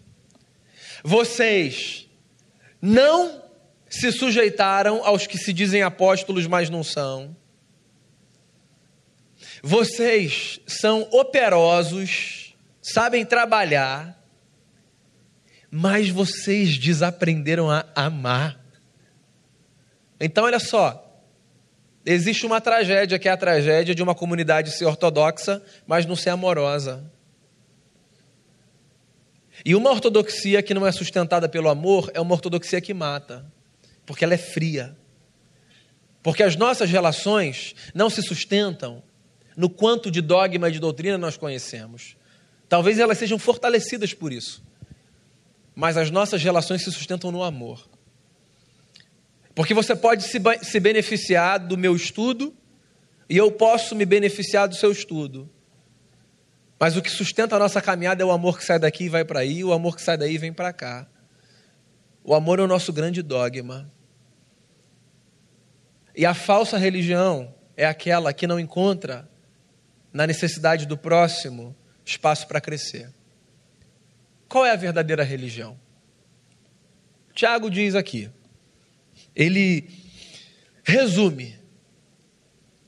Vocês 1.04 2.08
não 2.80 3.44
se 3.90 4.12
sujeitaram 4.12 5.04
aos 5.04 5.26
que 5.26 5.38
se 5.38 5.52
dizem 5.52 5.82
apóstolos, 5.82 6.46
mas 6.46 6.70
não 6.70 6.84
são. 6.84 7.36
Vocês 9.64 10.60
são 10.68 11.08
operosos, 11.12 12.56
sabem 12.82 13.26
trabalhar, 13.26 14.24
mas 15.70 16.10
vocês 16.10 16.78
desaprenderam 16.78 17.70
a 17.70 17.86
amar. 17.96 18.60
Então, 20.20 20.44
olha 20.44 20.60
só. 20.60 21.01
Existe 22.06 22.46
uma 22.46 22.60
tragédia, 22.60 23.20
que 23.20 23.30
é 23.30 23.32
a 23.32 23.38
tragédia 23.38 23.94
de 23.94 24.02
uma 24.02 24.16
comunidade 24.16 24.72
ser 24.72 24.86
ortodoxa, 24.86 25.62
mas 25.86 26.06
não 26.06 26.16
ser 26.16 26.32
amorosa. 26.32 27.04
E 29.64 29.76
uma 29.76 29.92
ortodoxia 29.92 30.64
que 30.64 30.74
não 30.74 30.88
é 30.88 30.92
sustentada 30.92 31.48
pelo 31.48 31.70
amor 31.70 32.10
é 32.14 32.20
uma 32.20 32.34
ortodoxia 32.34 32.82
que 32.82 32.94
mata, 32.94 33.46
porque 34.06 34.24
ela 34.24 34.34
é 34.34 34.38
fria. 34.38 34.98
Porque 36.24 36.42
as 36.42 36.56
nossas 36.56 36.90
relações 36.90 37.76
não 37.94 38.10
se 38.10 38.22
sustentam 38.24 39.04
no 39.56 39.70
quanto 39.70 40.10
de 40.10 40.22
dogma 40.22 40.70
e 40.70 40.72
de 40.72 40.80
doutrina 40.80 41.18
nós 41.18 41.38
conhecemos. 41.38 42.16
Talvez 42.68 42.98
elas 42.98 43.18
sejam 43.18 43.38
fortalecidas 43.38 44.14
por 44.14 44.32
isso. 44.32 44.64
Mas 45.76 45.98
as 45.98 46.10
nossas 46.10 46.42
relações 46.42 46.84
se 46.84 46.92
sustentam 46.92 47.32
no 47.32 47.44
amor. 47.44 47.88
Porque 49.54 49.74
você 49.74 49.96
pode 49.96 50.24
se, 50.24 50.40
se 50.64 50.80
beneficiar 50.80 51.60
do 51.60 51.78
meu 51.78 51.96
estudo 51.96 52.56
e 53.30 53.38
eu 53.38 53.52
posso 53.52 53.96
me 53.96 54.06
beneficiar 54.06 54.68
do 54.68 54.76
seu 54.76 54.92
estudo. 54.92 55.50
Mas 56.80 56.98
o 56.98 57.02
que 57.02 57.10
sustenta 57.10 57.56
a 57.56 57.60
nossa 57.60 57.82
caminhada 57.82 58.24
é 58.24 58.26
o 58.26 58.32
amor 58.32 58.58
que 58.58 58.66
sai 58.66 58.80
daqui 58.80 59.06
e 59.06 59.10
vai 59.10 59.24
para 59.24 59.42
aí, 59.42 59.64
o 59.64 59.72
amor 59.72 59.96
que 59.96 60.02
sai 60.02 60.18
daí 60.18 60.34
e 60.34 60.38
vem 60.38 60.52
para 60.52 60.74
cá. 60.74 61.08
O 62.24 62.34
amor 62.34 62.60
é 62.60 62.64
o 62.64 62.68
nosso 62.68 62.92
grande 62.92 63.22
dogma. 63.22 63.92
E 66.16 66.26
a 66.26 66.34
falsa 66.34 66.78
religião 66.78 67.54
é 67.78 67.86
aquela 67.86 68.34
que 68.34 68.48
não 68.48 68.60
encontra 68.60 69.30
na 70.12 70.28
necessidade 70.28 70.86
do 70.86 70.98
próximo 70.98 71.76
espaço 72.06 72.48
para 72.48 72.60
crescer. 72.60 73.14
Qual 74.50 74.66
é 74.66 74.72
a 74.72 74.76
verdadeira 74.76 75.24
religião? 75.24 75.80
Tiago 77.34 77.70
diz 77.70 77.96
aqui: 77.96 78.30
ele 79.36 79.90
resume. 80.84 81.60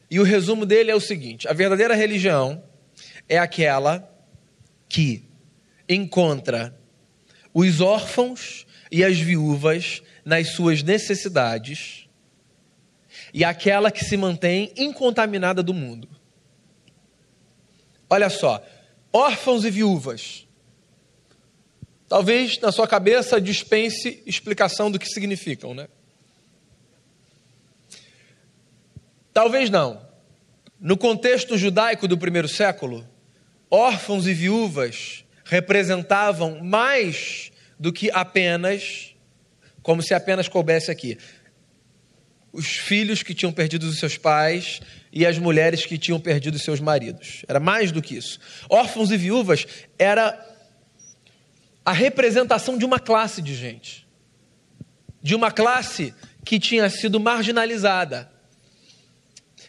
E 0.10 0.20
o 0.20 0.24
resumo 0.24 0.66
dele 0.66 0.92
é 0.92 0.96
o 0.96 1.00
seguinte: 1.00 1.48
a 1.48 1.54
verdadeira 1.54 1.96
religião 1.96 2.64
é 3.28 3.38
aquela 3.38 4.10
que 4.88 5.24
encontra 5.88 6.78
os 7.54 7.82
órfãos 7.82 8.66
e 8.92 9.04
as 9.04 9.18
viúvas 9.18 10.02
nas 10.24 10.50
suas 10.50 10.84
necessidades 10.84 12.08
e 13.34 13.44
aquela 13.44 13.92
que 13.92 14.06
se 14.06 14.16
mantém 14.16 14.72
incontaminada 14.78 15.64
do 15.64 15.74
mundo. 15.74 16.08
Olha 18.10 18.30
só, 18.30 18.64
órfãos 19.12 19.66
e 19.66 19.72
viúvas. 19.72 20.48
Talvez 22.08 22.60
na 22.60 22.72
sua 22.72 22.88
cabeça 22.88 23.42
dispense 23.42 24.22
explicação 24.26 24.92
do 24.92 25.00
que 25.00 25.08
significam, 25.08 25.74
né? 25.74 25.88
Talvez 29.34 29.70
não. 29.70 30.06
No 30.80 30.96
contexto 30.96 31.58
judaico 31.58 32.08
do 32.08 32.18
primeiro 32.18 32.48
século, 32.48 33.08
órfãos 33.70 34.28
e 34.28 34.34
viúvas 34.34 35.26
representavam 35.46 36.64
mais 36.64 37.52
do 37.80 37.92
que 37.92 38.12
apenas, 38.12 39.16
como 39.82 40.02
se 40.02 40.14
apenas 40.14 40.48
coubesse 40.48 40.92
aqui, 40.92 41.18
os 42.52 42.68
filhos 42.68 43.24
que 43.24 43.34
tinham 43.34 43.52
perdido 43.52 43.84
os 43.88 43.98
seus 43.98 44.16
pais 44.16 44.80
e 45.12 45.26
as 45.26 45.40
mulheres 45.40 45.86
que 45.86 45.98
tinham 45.98 46.20
perdido 46.20 46.56
os 46.56 46.64
seus 46.64 46.80
maridos. 46.80 47.44
Era 47.48 47.60
mais 47.60 47.92
do 47.92 48.02
que 48.02 48.16
isso. 48.16 48.40
Órfãos 48.70 49.10
e 49.10 49.18
viúvas 49.18 49.66
era 49.98 50.40
a 51.84 51.92
representação 51.92 52.78
de 52.78 52.86
uma 52.86 53.00
classe 53.00 53.42
de 53.42 53.56
gente. 53.56 54.08
De 55.22 55.34
uma 55.34 55.52
classe 55.52 56.14
que 56.46 56.60
tinha 56.60 56.90
sido 56.90 57.20
marginalizada, 57.20 58.33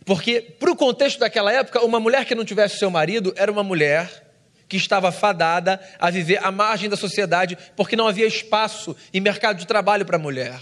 porque, 0.05 0.40
para 0.40 0.71
o 0.71 0.77
contexto 0.77 1.19
daquela 1.19 1.51
época, 1.51 1.85
uma 1.85 1.99
mulher 1.99 2.25
que 2.25 2.35
não 2.35 2.45
tivesse 2.45 2.79
seu 2.79 2.90
marido 2.90 3.33
era 3.37 3.51
uma 3.51 3.62
mulher 3.62 4.23
que 4.69 4.77
estava 4.77 5.11
fadada 5.11 5.81
a 5.99 6.11
viver 6.11 6.45
à 6.45 6.51
margem 6.51 6.88
da 6.88 6.97
sociedade, 6.97 7.57
porque 7.77 7.97
não 7.97 8.07
havia 8.07 8.27
espaço 8.27 8.95
e 9.12 9.21
mercado 9.21 9.59
de 9.59 9.67
trabalho 9.67 10.05
para 10.05 10.17
a 10.17 10.21
mulher. 10.21 10.61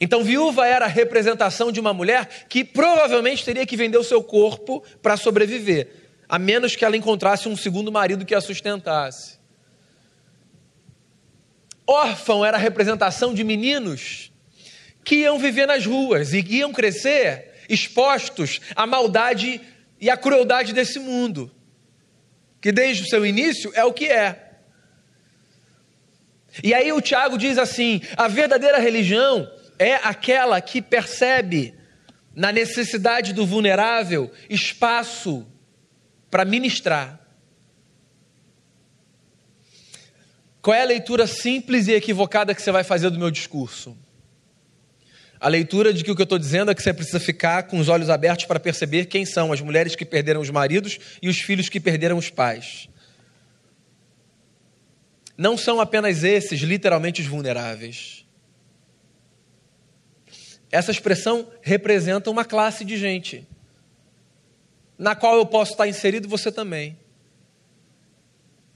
Então, 0.00 0.22
viúva 0.22 0.66
era 0.66 0.84
a 0.84 0.88
representação 0.88 1.72
de 1.72 1.80
uma 1.80 1.92
mulher 1.92 2.46
que 2.48 2.64
provavelmente 2.64 3.44
teria 3.44 3.66
que 3.66 3.76
vender 3.76 3.98
o 3.98 4.04
seu 4.04 4.22
corpo 4.22 4.82
para 5.02 5.16
sobreviver, 5.16 5.88
a 6.28 6.38
menos 6.38 6.76
que 6.76 6.84
ela 6.84 6.96
encontrasse 6.96 7.48
um 7.48 7.56
segundo 7.56 7.90
marido 7.90 8.24
que 8.24 8.34
a 8.34 8.40
sustentasse. 8.40 9.38
Órfão 11.86 12.44
era 12.44 12.58
a 12.58 12.60
representação 12.60 13.32
de 13.32 13.42
meninos 13.42 14.30
que 15.02 15.16
iam 15.16 15.38
viver 15.38 15.66
nas 15.66 15.86
ruas 15.86 16.34
e 16.34 16.44
iam 16.50 16.70
crescer 16.70 17.48
expostos 17.68 18.60
à 18.74 18.86
maldade 18.86 19.60
e 20.00 20.08
à 20.08 20.16
crueldade 20.16 20.72
desse 20.72 20.98
mundo, 20.98 21.50
que 22.60 22.72
desde 22.72 23.02
o 23.02 23.08
seu 23.08 23.26
início 23.26 23.70
é 23.74 23.84
o 23.84 23.92
que 23.92 24.06
é. 24.06 24.48
E 26.62 26.72
aí 26.72 26.92
o 26.92 27.00
Tiago 27.00 27.36
diz 27.36 27.58
assim: 27.58 28.00
a 28.16 28.28
verdadeira 28.28 28.78
religião 28.78 29.50
é 29.78 29.94
aquela 29.96 30.60
que 30.60 30.82
percebe 30.82 31.74
na 32.34 32.52
necessidade 32.52 33.32
do 33.32 33.44
vulnerável 33.44 34.30
espaço 34.48 35.46
para 36.30 36.44
ministrar. 36.44 37.20
Qual 40.60 40.74
é 40.74 40.82
a 40.82 40.86
leitura 40.86 41.26
simples 41.26 41.88
e 41.88 41.92
equivocada 41.92 42.54
que 42.54 42.60
você 42.60 42.70
vai 42.70 42.84
fazer 42.84 43.10
do 43.10 43.18
meu 43.18 43.30
discurso? 43.30 43.96
A 45.40 45.48
leitura 45.48 45.92
de 45.92 46.02
que 46.02 46.10
o 46.10 46.16
que 46.16 46.22
eu 46.22 46.24
estou 46.24 46.38
dizendo 46.38 46.70
é 46.70 46.74
que 46.74 46.82
você 46.82 46.92
precisa 46.92 47.20
ficar 47.20 47.64
com 47.64 47.78
os 47.78 47.88
olhos 47.88 48.10
abertos 48.10 48.46
para 48.46 48.58
perceber 48.58 49.06
quem 49.06 49.24
são 49.24 49.52
as 49.52 49.60
mulheres 49.60 49.94
que 49.94 50.04
perderam 50.04 50.40
os 50.40 50.50
maridos 50.50 50.98
e 51.22 51.28
os 51.28 51.38
filhos 51.38 51.68
que 51.68 51.78
perderam 51.78 52.18
os 52.18 52.28
pais. 52.28 52.88
Não 55.36 55.56
são 55.56 55.80
apenas 55.80 56.24
esses, 56.24 56.60
literalmente, 56.60 57.20
os 57.20 57.28
vulneráveis. 57.28 58.24
Essa 60.72 60.90
expressão 60.90 61.48
representa 61.62 62.30
uma 62.30 62.44
classe 62.44 62.84
de 62.84 62.96
gente, 62.96 63.46
na 64.98 65.14
qual 65.14 65.36
eu 65.36 65.46
posso 65.46 65.72
estar 65.72 65.86
inserido 65.86 66.28
você 66.28 66.50
também. 66.50 66.98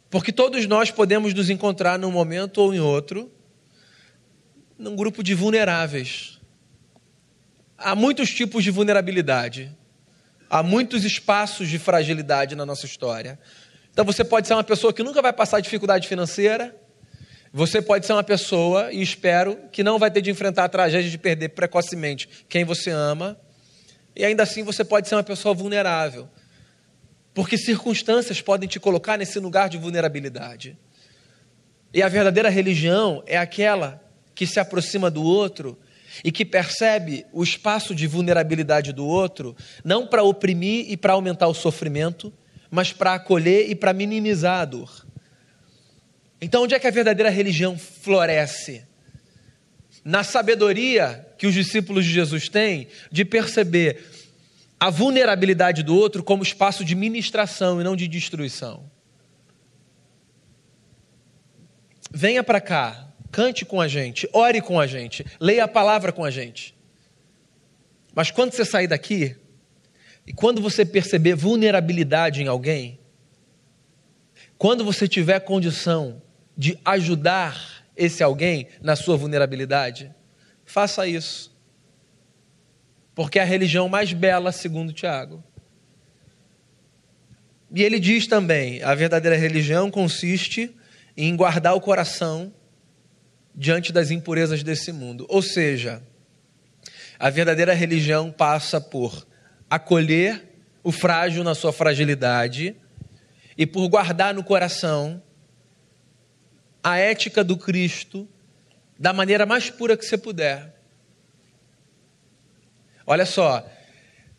Porque 0.09 0.31
todos 0.31 0.65
nós 0.67 0.93
podemos 0.93 1.35
nos 1.35 1.51
encontrar 1.51 1.99
num 1.99 2.13
momento 2.13 2.59
ou 2.59 2.73
em 2.73 2.79
outro, 2.79 3.33
num 4.79 4.95
grupo 4.95 5.25
de 5.25 5.35
vulneráveis 5.35 6.41
há 7.83 7.95
muitos 7.95 8.31
tipos 8.31 8.65
de 8.65 8.71
vulnerabilidade, 8.71 9.71
há 10.49 10.63
muitos 10.63 11.05
espaços 11.05 11.69
de 11.69 11.79
fragilidade 11.79 12.55
na 12.55 12.65
nossa 12.65 12.87
história. 12.87 13.39
Então 13.93 14.05
você 14.05 14.25
pode 14.25 14.47
ser 14.47 14.55
uma 14.55 14.65
pessoa 14.65 14.93
que 14.93 15.03
nunca 15.03 15.21
vai 15.21 15.33
passar 15.33 15.61
dificuldade 15.61 16.09
financeira, 16.09 16.75
você 17.53 17.83
pode 17.83 18.07
ser 18.07 18.15
uma 18.15 18.25
pessoa, 18.25 18.91
e 18.93 19.03
espero, 19.03 19.59
que 19.71 19.83
não 19.83 19.99
vai 19.99 20.11
ter 20.11 20.23
de 20.23 20.31
enfrentar 20.31 20.65
a 20.65 20.69
tragédia 20.69 21.11
de 21.11 21.19
perder 21.19 21.51
precocemente 21.51 22.27
quem 22.49 22.65
você 22.65 22.91
ama, 22.91 23.39
e 24.17 24.25
ainda 24.25 24.43
assim 24.43 24.63
você 24.63 24.83
pode 24.83 25.09
ser 25.09 25.17
uma 25.17 25.23
pessoa 25.23 25.55
vulnerável, 25.55 26.29
porque 27.35 27.59
circunstâncias 27.59 28.41
podem 28.41 28.69
te 28.69 28.81
colocar 28.81 29.19
nesse 29.19 29.39
lugar 29.39 29.69
de 29.69 29.77
vulnerabilidade. 29.77 30.79
E 31.93 32.03
a 32.03 32.09
verdadeira 32.09 32.49
religião 32.49 33.23
é 33.27 33.37
aquela 33.37 34.03
que 34.35 34.47
se 34.47 34.59
aproxima 34.59 35.11
do 35.11 35.23
outro 35.23 35.79
e 36.25 36.33
que 36.33 36.45
percebe 36.45 37.27
o 37.33 37.43
espaço 37.43 37.95
de 37.95 38.07
vulnerabilidade 38.07 38.93
do 38.93 39.07
outro, 39.07 39.57
não 39.85 40.07
para 40.07 40.23
oprimir 40.23 40.91
e 40.91 40.97
para 40.97 41.13
aumentar 41.13 41.49
o 41.49 41.55
sofrimento, 41.55 42.33
mas 42.71 42.93
para 42.93 43.15
acolher 43.15 43.71
e 43.71 43.75
para 43.75 43.93
minimizar 43.93 44.61
a 44.61 44.65
dor. 44.65 45.07
Então, 46.41 46.63
onde 46.63 46.75
é 46.75 46.79
que 46.79 46.87
a 46.87 46.91
verdadeira 46.91 47.31
religião 47.31 47.79
floresce? 47.79 48.85
Na 50.05 50.25
sabedoria 50.25 51.29
que 51.39 51.47
os 51.47 51.55
discípulos 51.55 52.05
de 52.05 52.11
Jesus 52.11 52.49
têm 52.49 52.89
de 53.11 53.25
perceber 53.25 54.05
a 54.81 54.91
vulnerabilidade 54.91 55.85
do 55.85 55.95
outro 55.95 56.25
como 56.25 56.43
espaço 56.43 56.85
de 56.85 56.97
ministração 56.97 57.81
e 57.81 57.85
não 57.85 57.95
de 57.95 58.09
destruição. 58.09 58.91
Venha 62.11 62.43
para 62.43 62.61
cá, 62.61 63.12
cante 63.33 63.65
com 63.65 63.81
a 63.81 63.89
gente, 63.89 64.29
ore 64.33 64.61
com 64.61 64.79
a 64.79 64.87
gente, 64.87 65.25
leia 65.41 65.65
a 65.65 65.69
palavra 65.69 66.13
com 66.13 66.23
a 66.23 66.31
gente. 66.31 66.77
Mas 68.15 68.31
quando 68.31 68.53
você 68.53 68.65
sair 68.65 68.87
daqui, 68.87 69.35
e 70.27 70.33
quando 70.33 70.61
você 70.61 70.85
perceber 70.85 71.35
vulnerabilidade 71.35 72.43
em 72.43 72.47
alguém, 72.47 73.01
quando 74.59 74.85
você 74.85 75.09
tiver 75.09 75.41
condição 75.41 76.23
de 76.57 76.79
ajudar 76.85 77.83
esse 77.97 78.23
alguém 78.23 78.69
na 78.81 78.95
sua 78.95 79.17
vulnerabilidade, 79.17 80.15
faça 80.65 81.07
isso. 81.07 81.51
Porque 83.15 83.39
é 83.39 83.43
a 83.43 83.47
religião 83.47 83.89
mais 83.89 84.13
bela, 84.13 84.53
segundo 84.53 84.93
Tiago. 84.93 85.43
E 87.75 87.83
ele 87.83 87.99
diz 87.99 88.27
também: 88.27 88.83
a 88.83 88.95
verdadeira 88.95 89.37
religião 89.37 89.91
consiste 89.91 90.75
em 91.17 91.35
guardar 91.35 91.75
o 91.75 91.81
coração 91.81 92.53
diante 93.55 93.93
das 93.93 94.11
impurezas 94.11 94.63
desse 94.63 94.93
mundo. 94.93 95.27
Ou 95.29 95.43
seja, 95.43 96.03
a 97.19 97.31
verdadeira 97.31 97.75
religião 97.75 98.31
passa 98.31 98.81
por 98.81 99.27
acolher 99.69 100.43
o 100.83 100.91
frágil 100.91 101.45
na 101.45 101.55
sua 101.55 101.73
fragilidade 101.73 102.75
e 103.57 103.67
por 103.67 103.87
guardar 103.89 104.35
no 104.35 104.43
coração 104.43 105.23
a 106.83 106.99
ética 106.99 107.45
do 107.45 107.57
Cristo 107.57 108.29
da 108.99 109.13
maneira 109.13 109.47
mais 109.47 109.71
pura 109.71 109.97
que 109.97 110.05
você 110.05 110.19
puder. 110.19 110.75
Olha 113.07 113.27
só, 113.27 113.69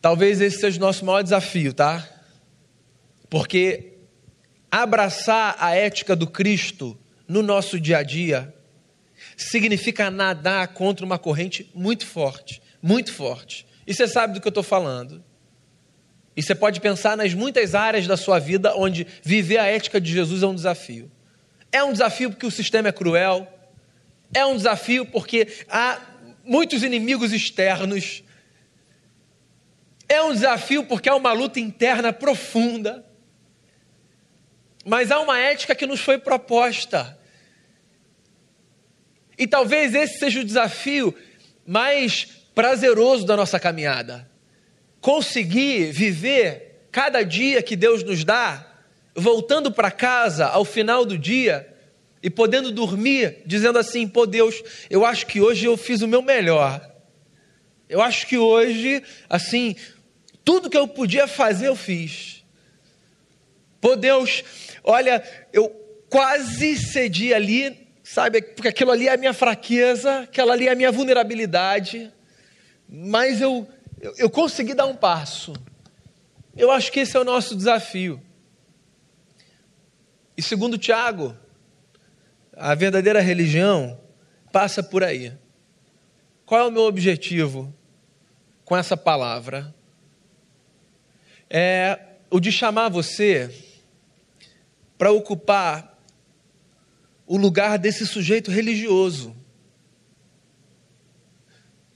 talvez 0.00 0.40
esse 0.40 0.58
seja 0.58 0.78
o 0.78 0.80
nosso 0.80 1.04
maior 1.04 1.22
desafio, 1.22 1.72
tá? 1.72 2.06
Porque 3.30 3.98
abraçar 4.70 5.56
a 5.58 5.74
ética 5.74 6.14
do 6.16 6.26
Cristo 6.26 6.98
no 7.26 7.42
nosso 7.42 7.78
dia 7.80 7.98
a 7.98 8.02
dia 8.02 8.54
significa 9.36 10.10
nadar 10.10 10.68
contra 10.68 11.04
uma 11.04 11.18
corrente 11.18 11.70
muito 11.74 12.06
forte, 12.06 12.60
muito 12.82 13.12
forte. 13.12 13.66
E 13.86 13.94
você 13.94 14.06
sabe 14.06 14.34
do 14.34 14.40
que 14.40 14.46
eu 14.46 14.50
estou 14.50 14.62
falando. 14.62 15.22
E 16.36 16.42
você 16.42 16.54
pode 16.54 16.80
pensar 16.80 17.16
nas 17.16 17.32
muitas 17.32 17.74
áreas 17.74 18.06
da 18.06 18.16
sua 18.16 18.38
vida 18.38 18.74
onde 18.76 19.06
viver 19.22 19.58
a 19.58 19.66
ética 19.66 20.00
de 20.00 20.10
Jesus 20.10 20.42
é 20.42 20.46
um 20.46 20.54
desafio. 20.54 21.10
É 21.70 21.82
um 21.82 21.92
desafio 21.92 22.30
porque 22.30 22.46
o 22.46 22.50
sistema 22.50 22.88
é 22.88 22.92
cruel. 22.92 23.48
É 24.32 24.44
um 24.44 24.56
desafio 24.56 25.06
porque 25.06 25.46
há 25.68 26.00
muitos 26.44 26.82
inimigos 26.82 27.32
externos. 27.32 28.24
É 30.08 30.22
um 30.22 30.32
desafio 30.32 30.84
porque 30.84 31.08
há 31.08 31.14
uma 31.14 31.32
luta 31.32 31.60
interna 31.60 32.12
profunda. 32.12 33.04
Mas 34.84 35.10
há 35.10 35.20
uma 35.20 35.38
ética 35.38 35.74
que 35.74 35.86
nos 35.86 36.00
foi 36.00 36.18
proposta. 36.18 37.16
E 39.38 39.46
talvez 39.46 39.94
esse 39.94 40.18
seja 40.18 40.40
o 40.40 40.44
desafio 40.44 41.14
mais 41.66 42.26
prazeroso 42.54 43.26
da 43.26 43.36
nossa 43.36 43.58
caminhada. 43.58 44.28
Conseguir 45.00 45.92
viver 45.92 46.88
cada 46.90 47.22
dia 47.22 47.62
que 47.62 47.76
Deus 47.76 48.02
nos 48.02 48.24
dá 48.24 48.74
voltando 49.14 49.70
para 49.70 49.90
casa 49.90 50.46
ao 50.46 50.64
final 50.64 51.04
do 51.04 51.16
dia 51.16 51.68
e 52.22 52.28
podendo 52.28 52.72
dormir, 52.72 53.42
dizendo 53.46 53.78
assim: 53.78 54.08
pô, 54.08 54.26
Deus, 54.26 54.62
eu 54.90 55.04
acho 55.04 55.26
que 55.26 55.40
hoje 55.40 55.66
eu 55.66 55.76
fiz 55.76 56.02
o 56.02 56.08
meu 56.08 56.22
melhor. 56.22 56.90
Eu 57.88 58.00
acho 58.00 58.26
que 58.26 58.38
hoje, 58.38 59.02
assim, 59.28 59.76
tudo 60.44 60.70
que 60.70 60.76
eu 60.76 60.88
podia 60.88 61.26
fazer 61.26 61.68
eu 61.68 61.76
fiz. 61.76 62.44
Pô, 63.80 63.94
Deus, 63.94 64.42
olha, 64.82 65.22
eu 65.52 65.68
quase 66.08 66.76
cedi 66.78 67.34
ali, 67.34 67.83
sabe, 68.04 68.42
porque 68.42 68.68
aquilo 68.68 68.90
ali 68.90 69.08
é 69.08 69.14
a 69.14 69.16
minha 69.16 69.32
fraqueza, 69.32 70.20
aquilo 70.20 70.52
ali 70.52 70.68
é 70.68 70.72
a 70.72 70.76
minha 70.76 70.92
vulnerabilidade, 70.92 72.12
mas 72.86 73.40
eu, 73.40 73.66
eu, 74.00 74.14
eu 74.18 74.30
consegui 74.30 74.74
dar 74.74 74.84
um 74.84 74.94
passo. 74.94 75.54
Eu 76.54 76.70
acho 76.70 76.92
que 76.92 77.00
esse 77.00 77.16
é 77.16 77.20
o 77.20 77.24
nosso 77.24 77.56
desafio. 77.56 78.22
E 80.36 80.42
segundo 80.42 80.76
Tiago, 80.76 81.34
a 82.52 82.74
verdadeira 82.74 83.20
religião 83.20 83.98
passa 84.52 84.82
por 84.82 85.02
aí. 85.02 85.32
Qual 86.44 86.60
é 86.60 86.64
o 86.64 86.70
meu 86.70 86.82
objetivo 86.82 87.74
com 88.64 88.76
essa 88.76 88.96
palavra? 88.96 89.74
É 91.48 91.98
o 92.30 92.38
de 92.38 92.52
chamar 92.52 92.90
você 92.90 93.50
para 94.98 95.10
ocupar 95.10 95.93
o 97.26 97.36
lugar 97.36 97.78
desse 97.78 98.06
sujeito 98.06 98.50
religioso. 98.50 99.34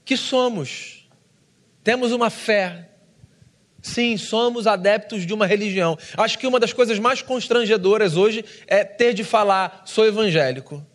Que 0.03 0.17
somos. 0.17 1.07
Temos 1.83 2.11
uma 2.11 2.29
fé, 2.29 2.89
Sim, 3.81 4.17
somos 4.17 4.67
adeptos 4.67 5.25
de 5.25 5.33
uma 5.33 5.45
religião. 5.45 5.97
Acho 6.17 6.37
que 6.37 6.47
uma 6.47 6.59
das 6.59 6.73
coisas 6.73 6.99
mais 6.99 7.21
constrangedoras 7.21 8.17
hoje 8.17 8.43
é 8.67 8.83
ter 8.83 9.13
de 9.13 9.23
falar, 9.23 9.83
sou 9.85 10.05
evangélico. 10.05 10.85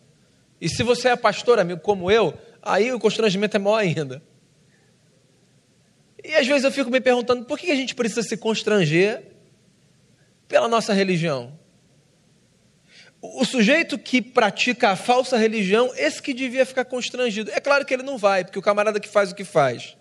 E 0.61 0.69
se 0.69 0.83
você 0.83 1.09
é 1.09 1.15
pastor, 1.15 1.59
amigo, 1.59 1.81
como 1.81 2.11
eu, 2.11 2.33
aí 2.61 2.93
o 2.93 2.99
constrangimento 2.99 3.57
é 3.57 3.59
maior 3.59 3.77
ainda. 3.77 4.21
E 6.23 6.33
às 6.35 6.47
vezes 6.47 6.63
eu 6.63 6.71
fico 6.71 6.89
me 6.89 7.01
perguntando 7.01 7.45
por 7.45 7.57
que 7.57 7.71
a 7.71 7.75
gente 7.75 7.95
precisa 7.95 8.23
se 8.23 8.37
constranger 8.37 9.23
pela 10.47 10.67
nossa 10.67 10.93
religião? 10.93 11.57
O 13.33 13.45
sujeito 13.45 13.97
que 13.97 14.21
pratica 14.21 14.89
a 14.89 14.95
falsa 14.95 15.37
religião, 15.37 15.91
esse 15.95 16.21
que 16.21 16.33
devia 16.33 16.65
ficar 16.65 16.85
constrangido. 16.85 17.51
É 17.51 17.59
claro 17.59 17.85
que 17.85 17.93
ele 17.93 18.03
não 18.03 18.17
vai, 18.17 18.43
porque 18.43 18.59
o 18.59 18.61
camarada 18.61 18.99
que 18.99 19.07
faz 19.07 19.31
o 19.31 19.35
que 19.35 19.43
faz 19.43 19.95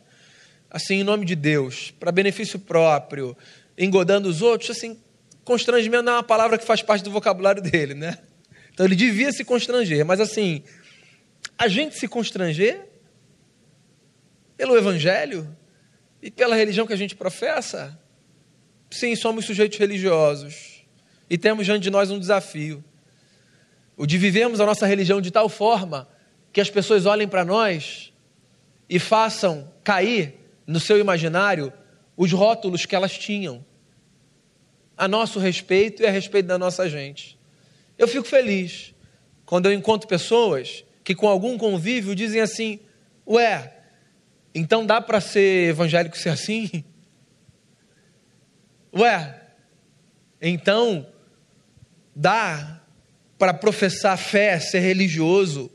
assim, 0.74 0.96
em 0.96 1.04
nome 1.04 1.24
de 1.24 1.37
Deus, 1.37 1.92
para 1.92 2.10
benefício 2.10 2.58
próprio, 2.58 3.37
engodando 3.78 4.28
os 4.28 4.42
outros, 4.42 4.70
assim, 4.70 4.98
constrangimento 5.44 6.02
não 6.02 6.14
é 6.14 6.16
uma 6.16 6.22
palavra 6.24 6.58
que 6.58 6.64
faz 6.64 6.82
parte 6.82 7.04
do 7.04 7.12
vocabulário 7.12 7.62
dele, 7.62 7.94
né? 7.94 8.18
Então 8.72 8.84
ele 8.84 8.96
devia 8.96 9.30
se 9.30 9.44
constranger, 9.44 10.04
mas 10.04 10.18
assim, 10.18 10.64
a 11.56 11.68
gente 11.68 11.96
se 11.96 12.08
constranger 12.08 12.88
pelo 14.56 14.76
evangelho 14.76 15.56
e 16.20 16.28
pela 16.28 16.56
religião 16.56 16.88
que 16.88 16.92
a 16.92 16.96
gente 16.96 17.14
professa? 17.14 17.96
Sim, 18.90 19.14
somos 19.14 19.44
sujeitos 19.44 19.78
religiosos 19.78 20.84
e 21.30 21.38
temos 21.38 21.66
diante 21.66 21.84
de 21.84 21.90
nós 21.90 22.10
um 22.10 22.18
desafio. 22.18 22.82
O 23.96 24.07
de 24.07 24.18
vivermos 24.18 24.61
a 24.61 24.66
nossa 24.66 24.87
religião 24.87 25.20
de 25.20 25.30
tal 25.30 25.48
forma 25.48 26.09
que 26.52 26.61
as 26.61 26.70
pessoas 26.70 27.07
olhem 27.07 27.28
para 27.28 27.44
nós 27.44 28.12
e 28.88 28.98
façam 28.98 29.70
cair 29.83 30.35
no 30.66 30.80
seu 30.80 30.98
imaginário 30.98 31.72
os 32.16 32.33
rótulos 32.33 32.87
que 32.87 32.94
elas 32.94 33.16
tinham 33.16 33.64
a 34.96 35.09
nosso 35.09 35.38
respeito 35.38 36.02
e 36.02 36.07
a 36.07 36.11
respeito 36.11 36.46
da 36.46 36.59
nossa 36.59 36.88
gente. 36.88 37.38
Eu 37.98 38.07
fico 38.07 38.26
feliz 38.26 38.94
quando 39.44 39.66
eu 39.66 39.72
encontro 39.72 40.09
pessoas 40.09 40.85
que, 41.02 41.14
com 41.14 41.28
algum 41.28 41.59
convívio, 41.59 42.14
dizem 42.14 42.40
assim: 42.40 42.80
Ué, 43.26 43.72
então 44.54 44.87
dá 44.87 45.00
para 45.00 45.20
ser 45.20 45.70
evangélico 45.70 46.16
ser 46.16 46.30
assim? 46.30 46.85
Ué, 48.94 49.42
então 50.40 51.07
dá 52.14 52.80
para 53.38 53.52
professar 53.52 54.16
fé, 54.16 54.58
ser 54.58 54.80
religioso, 54.80 55.70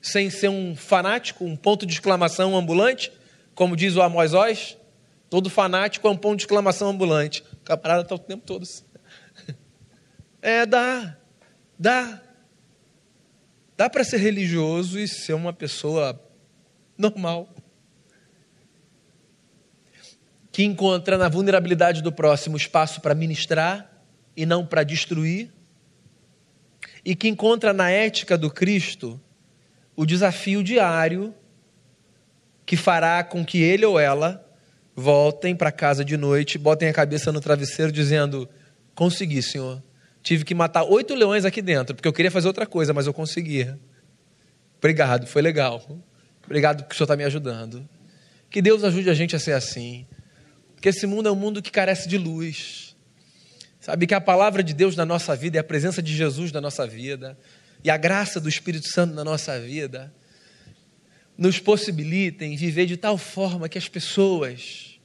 sem 0.00 0.30
ser 0.30 0.48
um 0.48 0.76
fanático, 0.76 1.44
um 1.44 1.56
ponto 1.56 1.86
de 1.86 1.94
exclamação 1.94 2.56
ambulante? 2.56 3.12
Como 3.54 3.76
diz 3.76 3.96
o 3.96 4.02
Amós 4.02 4.34
Oz, 4.34 4.76
todo 5.28 5.50
fanático 5.50 6.06
é 6.06 6.10
um 6.10 6.16
ponto 6.16 6.36
de 6.36 6.44
exclamação 6.44 6.90
ambulante. 6.90 7.42
O 7.54 7.64
camarada 7.64 8.02
está 8.02 8.14
o 8.14 8.18
tempo 8.18 8.44
todo. 8.44 8.62
Assim. 8.62 8.84
É, 10.40 10.64
dá. 10.64 11.16
Dá. 11.76 12.22
Dá 13.76 13.90
para 13.90 14.04
ser 14.04 14.18
religioso 14.18 14.98
e 14.98 15.08
ser 15.08 15.32
uma 15.32 15.52
pessoa 15.52 16.20
normal. 16.96 17.48
Que 20.52 20.62
encontra 20.62 21.18
na 21.18 21.28
vulnerabilidade 21.28 22.00
do 22.00 22.12
próximo 22.12 22.56
espaço 22.56 23.00
para 23.00 23.14
ministrar 23.16 23.88
e 24.36 24.46
não 24.46 24.64
para 24.64 24.84
destruir. 24.84 25.52
E 27.08 27.16
que 27.16 27.26
encontra 27.26 27.72
na 27.72 27.90
ética 27.90 28.36
do 28.36 28.50
Cristo 28.50 29.18
o 29.96 30.04
desafio 30.04 30.62
diário 30.62 31.34
que 32.66 32.76
fará 32.76 33.24
com 33.24 33.42
que 33.42 33.62
ele 33.62 33.86
ou 33.86 33.98
ela 33.98 34.46
voltem 34.94 35.56
para 35.56 35.72
casa 35.72 36.04
de 36.04 36.18
noite, 36.18 36.58
botem 36.58 36.86
a 36.86 36.92
cabeça 36.92 37.32
no 37.32 37.40
travesseiro, 37.40 37.90
dizendo: 37.90 38.46
Consegui, 38.94 39.40
Senhor. 39.40 39.82
Tive 40.22 40.44
que 40.44 40.54
matar 40.54 40.84
oito 40.84 41.14
leões 41.14 41.46
aqui 41.46 41.62
dentro, 41.62 41.94
porque 41.94 42.06
eu 42.06 42.12
queria 42.12 42.30
fazer 42.30 42.46
outra 42.46 42.66
coisa, 42.66 42.92
mas 42.92 43.06
eu 43.06 43.14
consegui. 43.14 43.74
Obrigado, 44.76 45.26
foi 45.26 45.40
legal. 45.40 45.82
Obrigado 46.44 46.82
porque 46.82 46.92
o 46.92 46.94
Senhor 46.94 47.06
está 47.06 47.16
me 47.16 47.24
ajudando. 47.24 47.88
Que 48.50 48.60
Deus 48.60 48.84
ajude 48.84 49.08
a 49.08 49.14
gente 49.14 49.34
a 49.34 49.38
ser 49.38 49.52
assim. 49.52 50.06
Porque 50.74 50.90
esse 50.90 51.06
mundo 51.06 51.30
é 51.30 51.32
um 51.32 51.36
mundo 51.36 51.62
que 51.62 51.70
carece 51.70 52.06
de 52.06 52.18
luz. 52.18 52.87
Sabe 53.88 54.06
que 54.06 54.12
a 54.12 54.20
palavra 54.20 54.62
de 54.62 54.74
Deus 54.74 54.96
na 54.96 55.06
nossa 55.06 55.34
vida 55.34 55.56
é 55.56 55.60
a 55.60 55.64
presença 55.64 56.02
de 56.02 56.14
Jesus 56.14 56.52
na 56.52 56.60
nossa 56.60 56.86
vida. 56.86 57.38
E 57.82 57.88
a 57.88 57.96
graça 57.96 58.38
do 58.38 58.46
Espírito 58.46 58.86
Santo 58.86 59.14
na 59.14 59.24
nossa 59.24 59.58
vida 59.58 60.12
nos 61.38 61.58
possibilitem 61.58 62.54
viver 62.54 62.84
de 62.84 62.98
tal 62.98 63.16
forma 63.16 63.66
que 63.66 63.78
as 63.78 63.88
pessoas, 63.88 65.00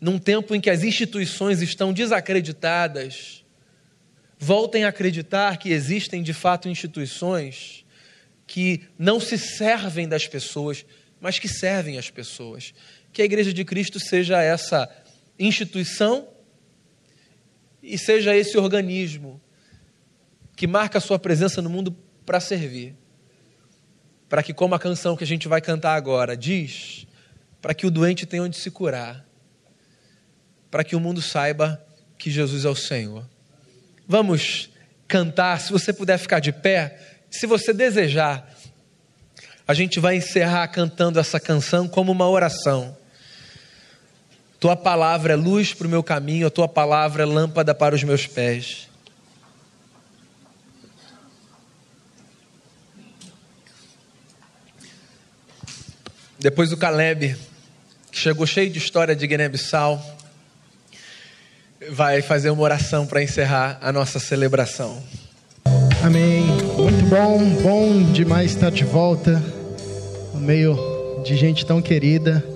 num 0.00 0.16
tempo 0.16 0.54
em 0.54 0.60
que 0.60 0.70
as 0.70 0.84
instituições 0.84 1.60
estão 1.60 1.92
desacreditadas, 1.92 3.44
voltem 4.38 4.84
a 4.84 4.90
acreditar 4.90 5.56
que 5.56 5.70
existem 5.70 6.22
de 6.22 6.32
fato 6.32 6.68
instituições 6.68 7.84
que 8.46 8.82
não 8.96 9.18
se 9.18 9.36
servem 9.36 10.06
das 10.06 10.28
pessoas, 10.28 10.86
mas 11.20 11.40
que 11.40 11.48
servem 11.48 11.98
as 11.98 12.10
pessoas. 12.10 12.72
Que 13.12 13.22
a 13.22 13.24
Igreja 13.24 13.52
de 13.52 13.64
Cristo 13.64 13.98
seja 13.98 14.40
essa 14.40 14.88
instituição 15.36 16.35
e 17.86 17.96
seja 17.96 18.36
esse 18.36 18.58
organismo 18.58 19.40
que 20.54 20.66
marca 20.66 20.98
a 20.98 21.00
sua 21.00 21.18
presença 21.18 21.62
no 21.62 21.70
mundo 21.70 21.96
para 22.24 22.40
servir 22.40 22.96
para 24.28 24.42
que, 24.42 24.52
como 24.52 24.74
a 24.74 24.78
canção 24.78 25.16
que 25.16 25.24
a 25.24 25.26
gente 25.26 25.48
vai 25.48 25.60
cantar 25.60 25.94
agora 25.94 26.36
diz, 26.36 27.06
para 27.60 27.74
que 27.74 27.86
o 27.86 27.90
doente 27.90 28.26
tenha 28.26 28.42
onde 28.42 28.56
se 28.56 28.70
curar, 28.70 29.24
para 30.70 30.84
que 30.84 30.96
o 30.96 31.00
mundo 31.00 31.22
saiba 31.22 31.82
que 32.18 32.30
Jesus 32.30 32.64
é 32.64 32.68
o 32.68 32.74
Senhor. 32.74 33.28
Vamos 34.06 34.70
cantar, 35.06 35.60
se 35.60 35.72
você 35.72 35.92
puder 35.92 36.18
ficar 36.18 36.40
de 36.40 36.52
pé, 36.52 36.98
se 37.30 37.46
você 37.46 37.72
desejar, 37.72 38.52
a 39.66 39.74
gente 39.74 40.00
vai 40.00 40.16
encerrar 40.16 40.66
cantando 40.68 41.18
essa 41.18 41.38
canção 41.38 41.88
como 41.88 42.12
uma 42.12 42.28
oração. 42.28 42.96
Tua 44.58 44.74
palavra 44.74 45.34
é 45.34 45.36
luz 45.36 45.74
para 45.74 45.86
o 45.86 45.90
meu 45.90 46.02
caminho, 46.02 46.46
a 46.46 46.50
tua 46.50 46.66
palavra 46.66 47.22
é 47.22 47.26
lâmpada 47.26 47.74
para 47.74 47.94
os 47.94 48.02
meus 48.02 48.26
pés. 48.26 48.88
Depois 56.38 56.70
do 56.70 56.76
Caleb, 56.76 57.36
que 58.10 58.18
chegou 58.18 58.46
cheio 58.46 58.70
de 58.70 58.78
história 58.78 59.16
de 59.16 59.26
Guiné-Bissau, 59.26 60.00
vai 61.90 62.22
fazer 62.22 62.50
uma 62.50 62.62
oração 62.62 63.06
para 63.06 63.22
encerrar 63.22 63.78
a 63.82 63.92
nossa 63.92 64.18
celebração. 64.18 65.02
Amém. 66.02 66.42
Muito 66.42 67.04
bom, 67.06 67.38
bom 67.62 68.12
demais 68.12 68.52
estar 68.52 68.70
de 68.70 68.84
volta 68.84 69.42
no 70.32 70.40
meio 70.40 71.22
de 71.24 71.36
gente 71.36 71.66
tão 71.66 71.82
querida. 71.82 72.55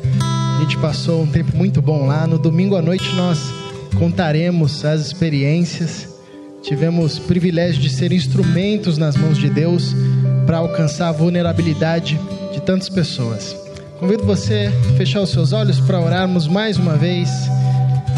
Gente 0.61 0.77
passou 0.77 1.23
um 1.23 1.27
tempo 1.27 1.57
muito 1.57 1.81
bom 1.81 2.07
lá. 2.07 2.27
No 2.27 2.38
domingo 2.38 2.77
à 2.77 2.83
noite 2.83 3.14
nós 3.14 3.51
contaremos 3.99 4.85
as 4.85 5.01
experiências. 5.01 6.07
Tivemos 6.62 7.16
o 7.16 7.23
privilégio 7.23 7.81
de 7.81 7.88
ser 7.88 8.12
instrumentos 8.12 8.99
nas 8.99 9.16
mãos 9.16 9.38
de 9.38 9.49
Deus 9.49 9.96
para 10.44 10.59
alcançar 10.59 11.09
a 11.09 11.12
vulnerabilidade 11.12 12.20
de 12.53 12.61
tantas 12.61 12.90
pessoas. 12.90 13.57
Convido 13.99 14.23
você 14.25 14.70
a 14.90 14.96
fechar 14.99 15.23
os 15.23 15.31
seus 15.31 15.55
olhos 15.55 15.81
para 15.81 15.99
orarmos 15.99 16.46
mais 16.46 16.77
uma 16.77 16.94
vez, 16.94 17.31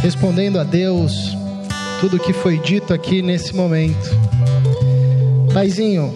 respondendo 0.03 0.59
a 0.59 0.65
Deus 0.65 1.37
tudo 2.01 2.17
o 2.17 2.21
que 2.21 2.33
foi 2.33 2.59
dito 2.59 2.93
aqui 2.93 3.23
nesse 3.23 3.55
momento. 3.55 4.11
Paizinho, 5.55 6.13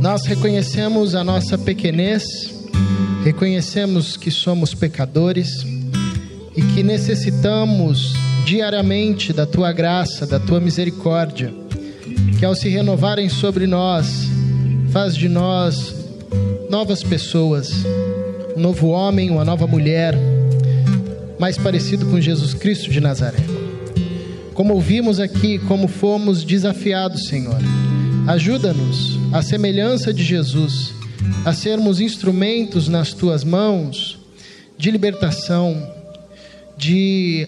nós 0.00 0.26
reconhecemos 0.26 1.14
a 1.14 1.22
nossa 1.22 1.56
pequenez, 1.56 2.24
reconhecemos 3.24 4.18
que 4.18 4.30
somos 4.30 4.74
pecadores 4.74 5.66
e 6.54 6.60
que 6.60 6.82
necessitamos 6.82 8.12
diariamente 8.44 9.32
da 9.32 9.46
tua 9.46 9.72
graça, 9.72 10.26
da 10.26 10.38
tua 10.38 10.60
misericórdia, 10.60 11.52
que 12.38 12.44
ao 12.44 12.54
se 12.54 12.68
renovarem 12.68 13.30
sobre 13.30 13.66
nós, 13.66 14.28
faz 14.90 15.16
de 15.16 15.26
nós 15.26 15.94
novas 16.68 17.02
pessoas 17.02 17.72
um 18.54 18.60
novo 18.60 18.88
homem, 18.88 19.30
uma 19.30 19.44
nova 19.44 19.66
mulher, 19.66 20.14
mais 21.38 21.56
parecido 21.56 22.06
com 22.06 22.20
Jesus 22.20 22.52
Cristo 22.52 22.90
de 22.90 23.00
Nazaré. 23.00 23.38
Como 24.52 24.74
ouvimos 24.74 25.18
aqui, 25.18 25.58
como 25.58 25.88
fomos 25.88 26.44
desafiados, 26.44 27.26
Senhor, 27.26 27.58
ajuda-nos, 28.28 29.18
à 29.32 29.42
semelhança 29.42 30.12
de 30.12 30.22
Jesus, 30.22 30.94
a 31.44 31.52
sermos 31.52 32.00
instrumentos 32.00 32.88
nas 32.88 33.12
tuas 33.12 33.44
mãos 33.44 34.18
de 34.76 34.90
libertação, 34.90 35.90
de 36.76 37.46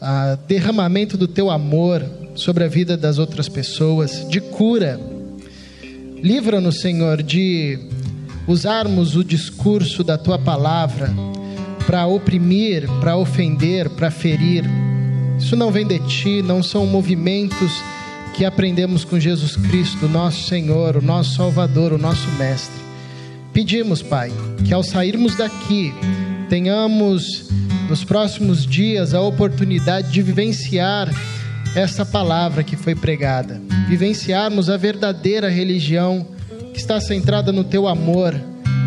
uh, 0.00 0.36
derramamento 0.46 1.16
do 1.16 1.26
teu 1.26 1.50
amor 1.50 2.04
sobre 2.34 2.64
a 2.64 2.68
vida 2.68 2.96
das 2.96 3.18
outras 3.18 3.48
pessoas, 3.48 4.26
de 4.28 4.40
cura. 4.40 5.00
Livra-nos, 6.22 6.80
Senhor, 6.80 7.22
de 7.22 7.78
usarmos 8.46 9.16
o 9.16 9.24
discurso 9.24 10.02
da 10.02 10.18
tua 10.18 10.38
palavra 10.38 11.10
para 11.86 12.06
oprimir, 12.06 12.88
para 13.00 13.16
ofender, 13.16 13.88
para 13.90 14.10
ferir. 14.10 14.64
Isso 15.38 15.56
não 15.56 15.70
vem 15.70 15.86
de 15.86 15.98
ti, 16.00 16.42
não 16.42 16.62
são 16.62 16.86
movimentos 16.86 17.72
que 18.34 18.44
aprendemos 18.44 19.04
com 19.04 19.18
Jesus 19.18 19.56
Cristo, 19.56 20.08
nosso 20.08 20.48
Senhor, 20.48 20.96
o 20.96 21.02
nosso 21.02 21.36
Salvador, 21.36 21.92
o 21.92 21.98
nosso 21.98 22.28
Mestre. 22.32 22.82
Pedimos, 23.52 24.02
Pai, 24.02 24.32
que 24.66 24.74
ao 24.74 24.82
sairmos 24.82 25.36
daqui, 25.36 25.94
tenhamos 26.48 27.48
nos 27.88 28.02
próximos 28.02 28.66
dias 28.66 29.14
a 29.14 29.20
oportunidade 29.20 30.10
de 30.10 30.20
vivenciar 30.20 31.08
essa 31.76 32.04
palavra 32.04 32.64
que 32.64 32.76
foi 32.76 32.94
pregada, 32.94 33.60
vivenciarmos 33.88 34.68
a 34.68 34.76
verdadeira 34.76 35.48
religião 35.48 36.26
que 36.72 36.80
está 36.80 37.00
centrada 37.00 37.52
no 37.52 37.62
teu 37.62 37.86
amor, 37.86 38.34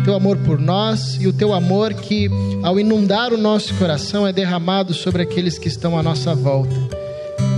teu 0.04 0.14
amor 0.14 0.36
por 0.38 0.58
nós 0.58 1.16
e 1.20 1.26
o 1.26 1.32
teu 1.32 1.54
amor 1.54 1.94
que, 1.94 2.28
ao 2.62 2.78
inundar 2.78 3.32
o 3.32 3.38
nosso 3.38 3.74
coração, 3.74 4.26
é 4.26 4.32
derramado 4.32 4.92
sobre 4.92 5.22
aqueles 5.22 5.58
que 5.58 5.68
estão 5.68 5.98
à 5.98 6.02
nossa 6.02 6.34
volta. 6.34 6.74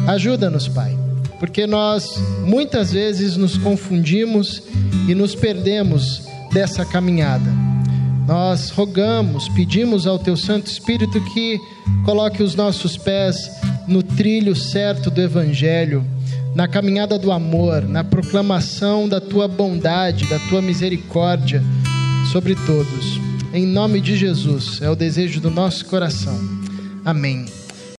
Ajuda-nos, 0.07 0.68
Pai, 0.68 0.99
porque 1.40 1.66
nós 1.66 2.22
muitas 2.44 2.92
vezes 2.92 3.37
nos 3.37 3.57
confundimos 3.57 4.62
e 5.09 5.14
nos 5.14 5.35
perdemos 5.35 6.22
dessa 6.53 6.84
caminhada. 6.84 7.51
Nós 8.28 8.70
rogamos, 8.70 9.49
pedimos 9.49 10.07
ao 10.07 10.18
Teu 10.18 10.36
Santo 10.36 10.68
Espírito 10.68 11.20
que 11.32 11.59
coloque 12.05 12.43
os 12.43 12.55
nossos 12.55 12.97
pés 12.97 13.51
no 13.88 14.03
trilho 14.03 14.55
certo 14.55 15.11
do 15.11 15.20
Evangelho 15.20 16.05
na 16.55 16.66
caminhada 16.66 17.18
do 17.18 17.30
amor, 17.32 17.82
na 17.82 18.03
proclamação 18.03 19.09
da 19.09 19.20
tua 19.20 19.47
bondade, 19.47 20.28
da 20.28 20.38
tua 20.49 20.61
misericórdia 20.61 21.62
sobre 22.32 22.55
todos. 22.66 23.20
Em 23.53 23.66
nome 23.66 24.01
de 24.01 24.16
Jesus, 24.16 24.80
é 24.82 24.91
o 24.91 24.97
desejo 24.97 25.41
do 25.41 25.51
nosso 25.51 25.86
coração. 25.86 26.38
Amém. 27.05 27.47